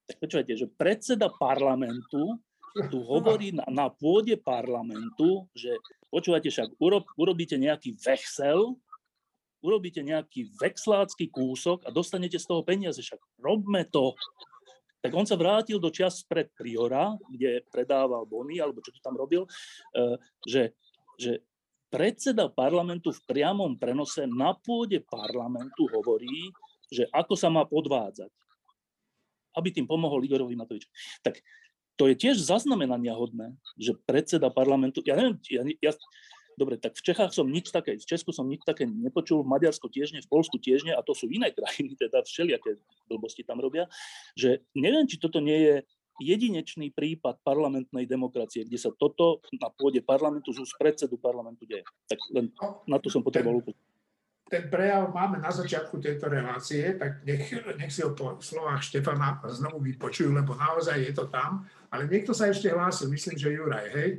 [0.05, 2.37] Tak počúvajte, že predseda parlamentu
[2.91, 5.75] tu hovorí na, na pôde parlamentu, že
[6.07, 8.79] počúvajte, však urob, urobíte nejaký vexel
[9.61, 14.17] urobíte nejaký vexlácky kúsok a dostanete z toho peniaze, však robme to.
[15.01, 19.17] Tak on sa vrátil do čas pred Priora, kde predával bony, alebo čo to tam
[19.17, 19.49] robil,
[19.97, 20.77] eh, že,
[21.17, 21.41] že
[21.89, 26.53] predseda parlamentu v priamom prenose na pôde parlamentu hovorí,
[26.89, 28.29] že ako sa má podvádzať.
[29.57, 30.93] Aby tým pomohol Igorovi Matovičovi.
[31.25, 31.41] Tak
[31.95, 35.91] to je tiež zaznamenania hodné, že predseda parlamentu, ja neviem, ja, ja,
[36.55, 39.87] dobre, tak v Čechách som nič také, v Česku som nič také nepočul, v Maďarsku
[39.89, 42.77] tiež nie, v Polsku tiež nie, a to sú iné krajiny, teda všelijaké
[43.07, 43.87] blbosti tam robia,
[44.37, 45.75] že neviem, či toto nie je
[46.21, 51.81] jedinečný prípad parlamentnej demokracie, kde sa toto na pôde parlamentu z predsedu parlamentu deje.
[52.05, 52.53] Tak len
[52.85, 53.89] na to som potreboval upozorniť
[54.51, 57.47] ten prejav máme na začiatku tejto relácie, tak nech,
[57.79, 61.63] nech si ho po slovách Štefana znovu vypočujú, lebo naozaj je to tam.
[61.91, 64.09] Ale niekto sa ešte hlásil, myslím, že Juraj, hej?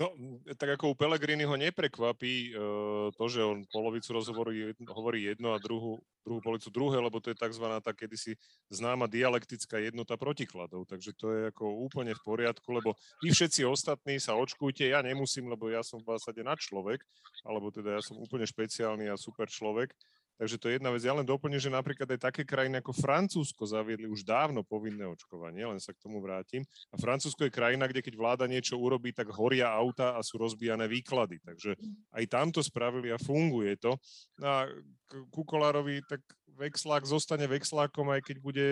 [0.00, 0.16] No,
[0.56, 4.48] tak ako u Pelegriniho neprekvapí uh, to, že on polovicu rozhovoru
[4.96, 7.68] hovorí jedno a druhú, druhú polovicu druhé, lebo to je tzv.
[7.84, 8.32] tá kedysi
[8.72, 10.88] známa dialektická jednota protikladov.
[10.88, 15.52] Takže to je ako úplne v poriadku, lebo vy všetci ostatní sa očkujte, ja nemusím,
[15.52, 17.04] lebo ja som v zásade na človek,
[17.44, 19.92] alebo teda ja som úplne špeciálny a super človek,
[20.40, 21.04] Takže to je jedna vec.
[21.04, 25.68] Ja len doplním, že napríklad aj také krajiny ako Francúzsko zaviedli už dávno povinné očkovanie,
[25.68, 26.64] len sa k tomu vrátim.
[26.88, 30.88] A Francúzsko je krajina, kde keď vláda niečo urobí, tak horia auta a sú rozbijané
[30.88, 31.44] výklady.
[31.44, 31.76] Takže
[32.16, 34.00] aj tam to spravili a funguje to.
[34.40, 34.64] A
[35.28, 36.24] Kukolárovi tak
[36.56, 38.66] vexlák zostane vexlákom, aj keď bude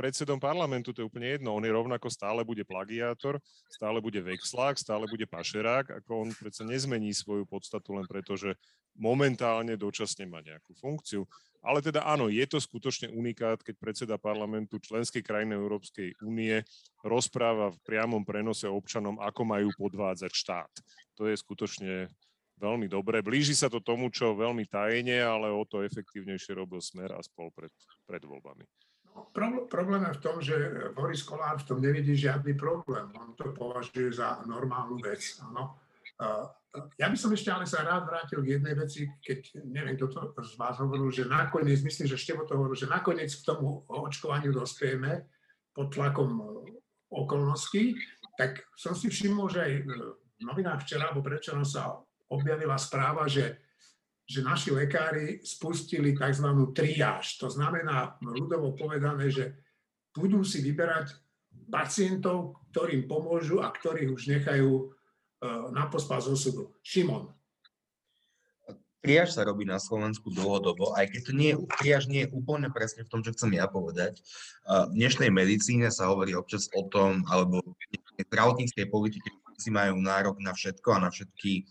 [0.00, 1.52] predsedom parlamentu, to je úplne jedno.
[1.52, 3.36] On je rovnako stále bude plagiátor,
[3.68, 8.56] stále bude vexlák, stále bude pašerák, ako on predsa nezmení svoju podstatu len preto, že
[8.96, 11.28] momentálne dočasne má nejakú funkciu.
[11.60, 16.64] Ale teda áno, je to skutočne unikát, keď predseda parlamentu členskej krajiny Európskej únie
[17.04, 20.72] rozpráva v priamom prenose občanom, ako majú podvádzať štát.
[21.20, 22.08] To je skutočne
[22.56, 23.20] veľmi dobré.
[23.20, 27.52] Blíži sa to tomu, čo veľmi tajne, ale o to efektívnejšie robil Smer a spol
[27.52, 27.72] pred,
[28.08, 28.64] pred voľbami.
[29.70, 30.56] Problém je v tom, že
[30.94, 33.10] Boris Kolár v tom nevidí žiadny problém.
[33.14, 35.38] On to považuje za normálnu vec.
[35.46, 35.78] Ano.
[36.98, 40.42] Ja by som ešte ale sa rád vrátil k jednej veci, keď neviem, kto to
[40.42, 44.54] z vás hovoril, že nakoniec, myslím, že Števo to hovoril, že nakoniec k tomu očkovaniu
[44.54, 45.26] dospieme
[45.74, 46.30] pod tlakom
[47.10, 47.98] okolností,
[48.38, 49.90] tak som si všimol, že aj v
[50.46, 51.98] novinách včera alebo predčerom sa
[52.30, 53.58] objavila správa, že
[54.30, 56.46] že naši lekári spustili tzv.
[56.70, 57.34] triáž.
[57.42, 59.58] To znamená, ľudovo povedané, že
[60.14, 61.18] budú si vyberať
[61.66, 64.84] pacientov, ktorým pomôžu a ktorých už nechajú e,
[65.74, 66.70] na pospas osudu.
[66.78, 67.34] Šimon.
[69.02, 72.68] Triáž sa robí na Slovensku dlhodobo, aj keď to nie je, triáž nie je úplne
[72.68, 74.20] presne v tom, čo chcem ja povedať.
[74.68, 80.36] V dnešnej medicíne sa hovorí občas o tom, alebo v zdravotníckej politike si majú nárok
[80.44, 81.64] na všetko a na všetky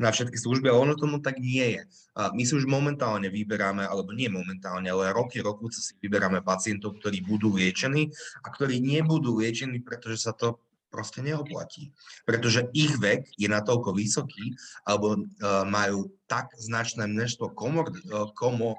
[0.00, 1.82] na všetky služby, ale ono tomu tak nie je.
[2.16, 7.20] My si už momentálne vyberáme, alebo nie momentálne, ale roky, rokuce si vyberáme pacientov, ktorí
[7.20, 8.08] budú liečení
[8.40, 10.56] a ktorí nebudú liečení, pretože sa to
[10.90, 11.94] proste neoplatí.
[12.26, 18.74] Pretože ich vek je natoľko vysoký, alebo uh, majú tak značné množstvo komor, uh, komor,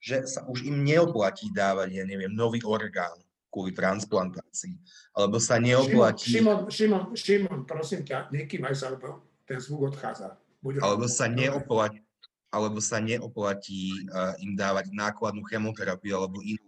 [0.00, 3.20] že sa už im neoplatí dávať, ja neviem, nový orgán
[3.52, 4.80] kvôli transplantácii.
[5.12, 6.32] Alebo sa neoplatí...
[6.32, 10.36] Šimon, Šimon, Šimon, prosím ťa, nekývaj sa, lebo ten zvuk odchádza.
[10.60, 12.02] Buď alebo, sa neoplatí,
[12.50, 16.66] alebo sa neoplatí uh, im dávať nákladnú chemoterapiu alebo inú,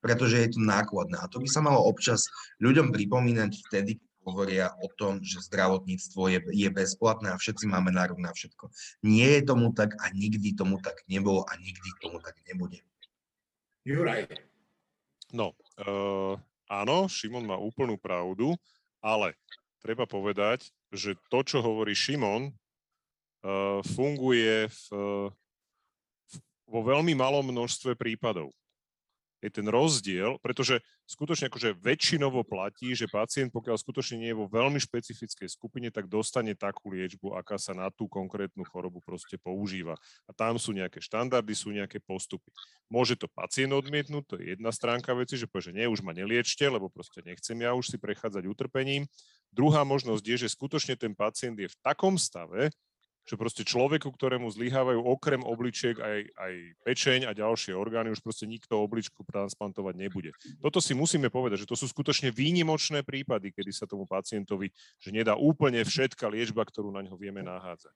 [0.00, 1.20] pretože je to nákladné.
[1.20, 2.24] A to by sa malo občas
[2.64, 7.92] ľuďom pripomínať vtedy, keď hovoria o tom, že zdravotníctvo je, je bezplatné a všetci máme
[7.92, 8.72] nárok na všetko.
[9.04, 12.80] Nie je tomu tak a nikdy tomu tak nebolo a nikdy tomu tak nebude.
[13.84, 14.28] Juraj.
[15.32, 15.52] No,
[15.84, 16.40] uh,
[16.72, 18.56] áno, Šimon má úplnú pravdu,
[19.04, 19.36] ale
[19.84, 24.84] treba povedať, že to, čo hovorí Šimon, uh, funguje v,
[26.68, 28.52] vo veľmi malom množstve prípadov.
[29.38, 34.50] Je ten rozdiel, pretože skutočne akože väčšinovo platí, že pacient, pokiaľ skutočne nie je vo
[34.50, 39.94] veľmi špecifickej skupine, tak dostane takú liečbu, aká sa na tú konkrétnu chorobu proste používa.
[40.26, 42.50] A tam sú nejaké štandardy, sú nejaké postupy.
[42.90, 46.10] Môže to pacient odmietnúť, to je jedna stránka veci, že povie, že nie, už ma
[46.10, 49.06] neliečte, lebo proste nechcem ja už si prechádzať utrpením.
[49.54, 52.74] Druhá možnosť je, že skutočne ten pacient je v takom stave,
[53.28, 58.48] že proste človeku, ktorému zlyhávajú okrem obličiek aj, aj pečeň a ďalšie orgány, už proste
[58.48, 60.32] nikto obličku transplantovať nebude.
[60.64, 65.12] Toto si musíme povedať, že to sú skutočne výnimočné prípady, kedy sa tomu pacientovi, že
[65.12, 67.92] nedá úplne všetká liečba, ktorú na ňo vieme nahádzať.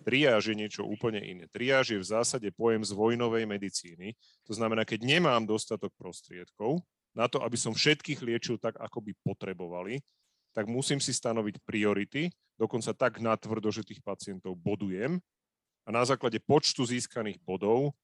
[0.00, 1.44] Triáž je niečo úplne iné.
[1.52, 4.16] Triáž je v zásade pojem z vojnovej medicíny.
[4.48, 6.80] To znamená, keď nemám dostatok prostriedkov
[7.12, 10.00] na to, aby som všetkých liečil tak, ako by potrebovali,
[10.50, 15.22] tak musím si stanoviť priority, dokonca tak natvrdo, že tých pacientov bodujem
[15.86, 17.94] a na základe počtu získaných bodov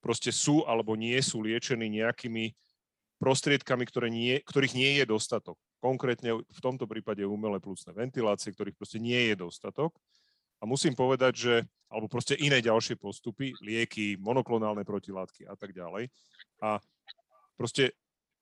[0.00, 2.52] proste sú alebo nie sú liečení nejakými
[3.16, 5.56] prostriedkami, ktoré nie, ktorých nie je dostatok.
[5.80, 9.96] Konkrétne v tomto prípade umelé plusné ventilácie, ktorých proste nie je dostatok.
[10.60, 11.54] A musím povedať, že,
[11.92, 16.08] alebo proste iné ďalšie postupy, lieky, monoklonálne protilátky a tak ďalej.
[16.64, 16.80] A
[17.56, 17.92] proste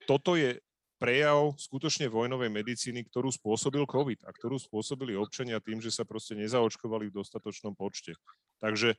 [0.07, 0.59] toto je
[1.03, 6.39] prejav skutočne vojnovej medicíny, ktorú spôsobil COVID a ktorú spôsobili občania tým, že sa proste
[6.39, 8.15] nezaočkovali v dostatočnom počte.
[8.63, 8.95] Takže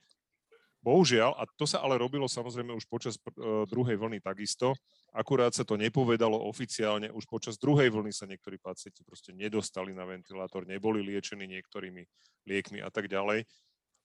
[0.84, 4.76] bohužiaľ, a to sa ale robilo samozrejme už počas uh, druhej vlny takisto,
[5.16, 10.04] akurát sa to nepovedalo oficiálne, už počas druhej vlny sa niektorí pacienti proste nedostali na
[10.04, 12.04] ventilátor, neboli liečení niektorými
[12.44, 13.48] liekmi a tak ďalej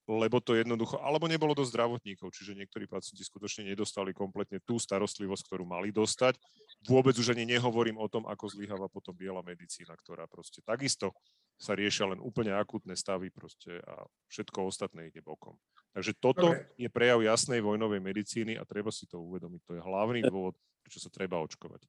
[0.09, 5.45] lebo to jednoducho, alebo nebolo dosť zdravotníkov, čiže niektorí pacienti skutočne nedostali kompletne tú starostlivosť,
[5.45, 6.41] ktorú mali dostať.
[6.89, 11.13] Vôbec už ani nehovorím o tom, ako zlyháva potom biela medicína, ktorá proste takisto
[11.61, 15.59] sa riešia len úplne akútne stavy proste a všetko ostatné ide bokom.
[15.93, 16.71] Takže toto Dobre.
[16.79, 19.61] je prejav jasnej vojnovej medicíny a treba si to uvedomiť.
[19.67, 20.55] To je hlavný dôvod,
[20.89, 21.85] prečo sa treba očkovať.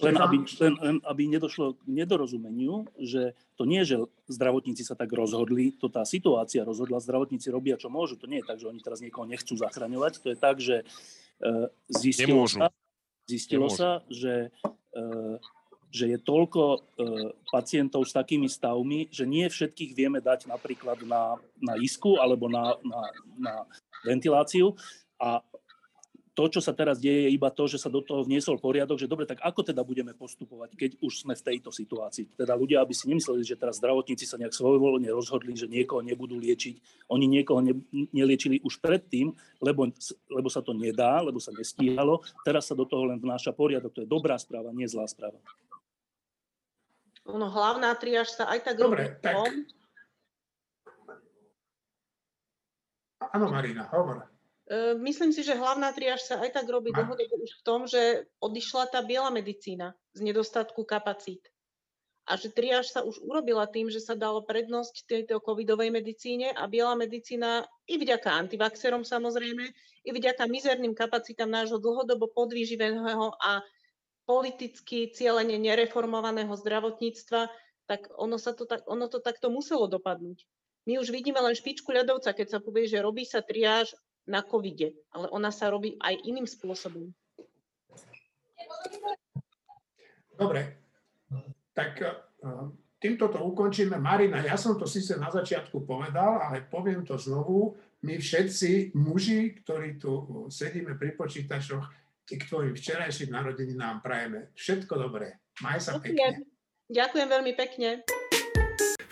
[0.00, 3.96] Len aby, len, len aby nedošlo k nedorozumeniu, že to nie je, že
[4.38, 8.14] zdravotníci sa tak rozhodli, to tá situácia rozhodla, zdravotníci robia, čo môžu.
[8.22, 10.12] To nie je tak, že oni teraz niekoho nechcú zachraňovať.
[10.22, 10.86] To je tak, že
[11.42, 12.70] uh, zistilo, sa,
[13.26, 14.54] zistilo sa, že,
[14.96, 15.36] uh,
[15.90, 16.80] že je toľko uh,
[17.50, 22.78] pacientov s takými stavmi, že nie všetkých vieme dať napríklad na, na isku alebo na,
[22.80, 23.02] na,
[23.36, 23.54] na
[24.06, 24.72] ventiláciu
[25.20, 25.42] a
[26.36, 29.08] to, čo sa teraz deje, je iba to, že sa do toho vniesol poriadok, že
[29.08, 32.28] dobre, tak ako teda budeme postupovať, keď už sme v tejto situácii.
[32.36, 36.36] Teda ľudia, aby si nemysleli, že teraz zdravotníci sa nejak svojvoľne rozhodli, že niekoho nebudú
[36.36, 37.08] liečiť.
[37.08, 37.72] Oni niekoho ne,
[38.12, 39.32] neliečili už predtým,
[39.64, 39.88] lebo,
[40.28, 42.20] lebo sa to nedá, lebo sa nestíhalo.
[42.44, 43.96] Teraz sa do toho len vnáša poriadok.
[43.96, 45.40] To je dobrá správa, nie zlá správa.
[47.32, 49.40] Ono, hlavná triáž sa aj tak Dobre, robí tak...
[53.32, 54.35] Áno, Marina, hovor.
[54.66, 58.26] Ehm, myslím si, že hlavná triáž sa aj tak robí dlhodobo už v tom, že
[58.42, 61.46] odišla tá biela medicína z nedostatku kapacít.
[62.26, 66.66] A že triáž sa už urobila tým, že sa dalo prednosť tejto covidovej medicíne a
[66.66, 69.62] biela medicína i vďaka antivaxerom samozrejme,
[70.02, 73.62] i vďaka mizerným kapacitám nášho dlhodobo podvýživeného a
[74.26, 77.46] politicky cieľene nereformovaného zdravotníctva,
[77.86, 80.42] tak ono, sa to tak, ono to takto muselo dopadnúť.
[80.90, 83.94] My už vidíme len špičku ľadovca, keď sa povie, že robí sa triáž
[84.26, 87.14] na covide, ale ona sa robí aj iným spôsobom.
[90.36, 90.76] Dobre,
[91.72, 92.12] tak e,
[93.00, 93.96] týmto to ukončíme.
[93.96, 97.78] Marina, ja som to síce na začiatku povedal, ale poviem to znovu.
[98.04, 101.86] My všetci muži, ktorí tu sedíme pri počítačoch,
[102.26, 105.38] k tvojim včerajším narodeninám prajeme všetko dobré.
[105.62, 106.42] Maj sa pekne.
[106.90, 108.02] Ďakujem veľmi pekne.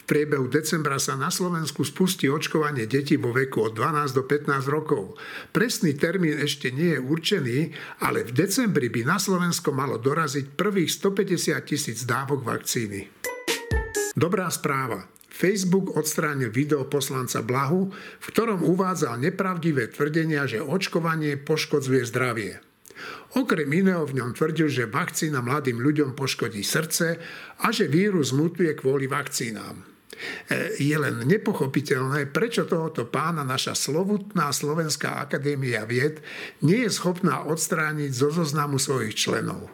[0.04, 4.68] V priebehu decembra sa na Slovensku spustí očkovanie detí vo veku od 12 do 15
[4.68, 5.16] rokov.
[5.48, 7.72] Presný termín ešte nie je určený,
[8.04, 13.08] ale v decembri by na Slovensko malo doraziť prvých 150 tisíc dávok vakcíny.
[14.12, 15.08] Dobrá správa.
[15.32, 17.88] Facebook odstránil video poslanca Blahu,
[18.20, 22.60] v ktorom uvádzal nepravdivé tvrdenia, že očkovanie poškodzuje zdravie.
[23.40, 27.16] Okrem iného v ňom tvrdil, že vakcína mladým ľuďom poškodí srdce
[27.64, 29.93] a že vírus mutuje kvôli vakcínám.
[30.48, 36.22] E, je len nepochopiteľné, prečo tohoto pána naša slovutná Slovenská akadémia vied
[36.62, 39.70] nie je schopná odstrániť zo zoznamu svojich členov.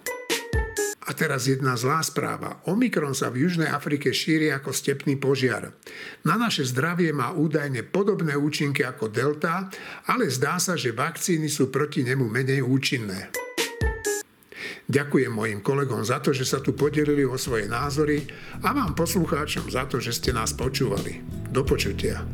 [1.11, 2.63] A teraz jedna zlá správa.
[2.71, 5.75] Omikron sa v Južnej Afrike šíri ako stepný požiar.
[6.23, 9.67] Na naše zdravie má údajne podobné účinky ako delta,
[10.07, 13.50] ale zdá sa, že vakcíny sú proti nemu menej účinné.
[14.91, 18.27] Ďakujem mojim kolegom za to, že sa tu podelili o svoje názory
[18.67, 21.23] a vám poslucháčom za to, že ste nás počúvali.
[21.47, 22.27] Do počutia.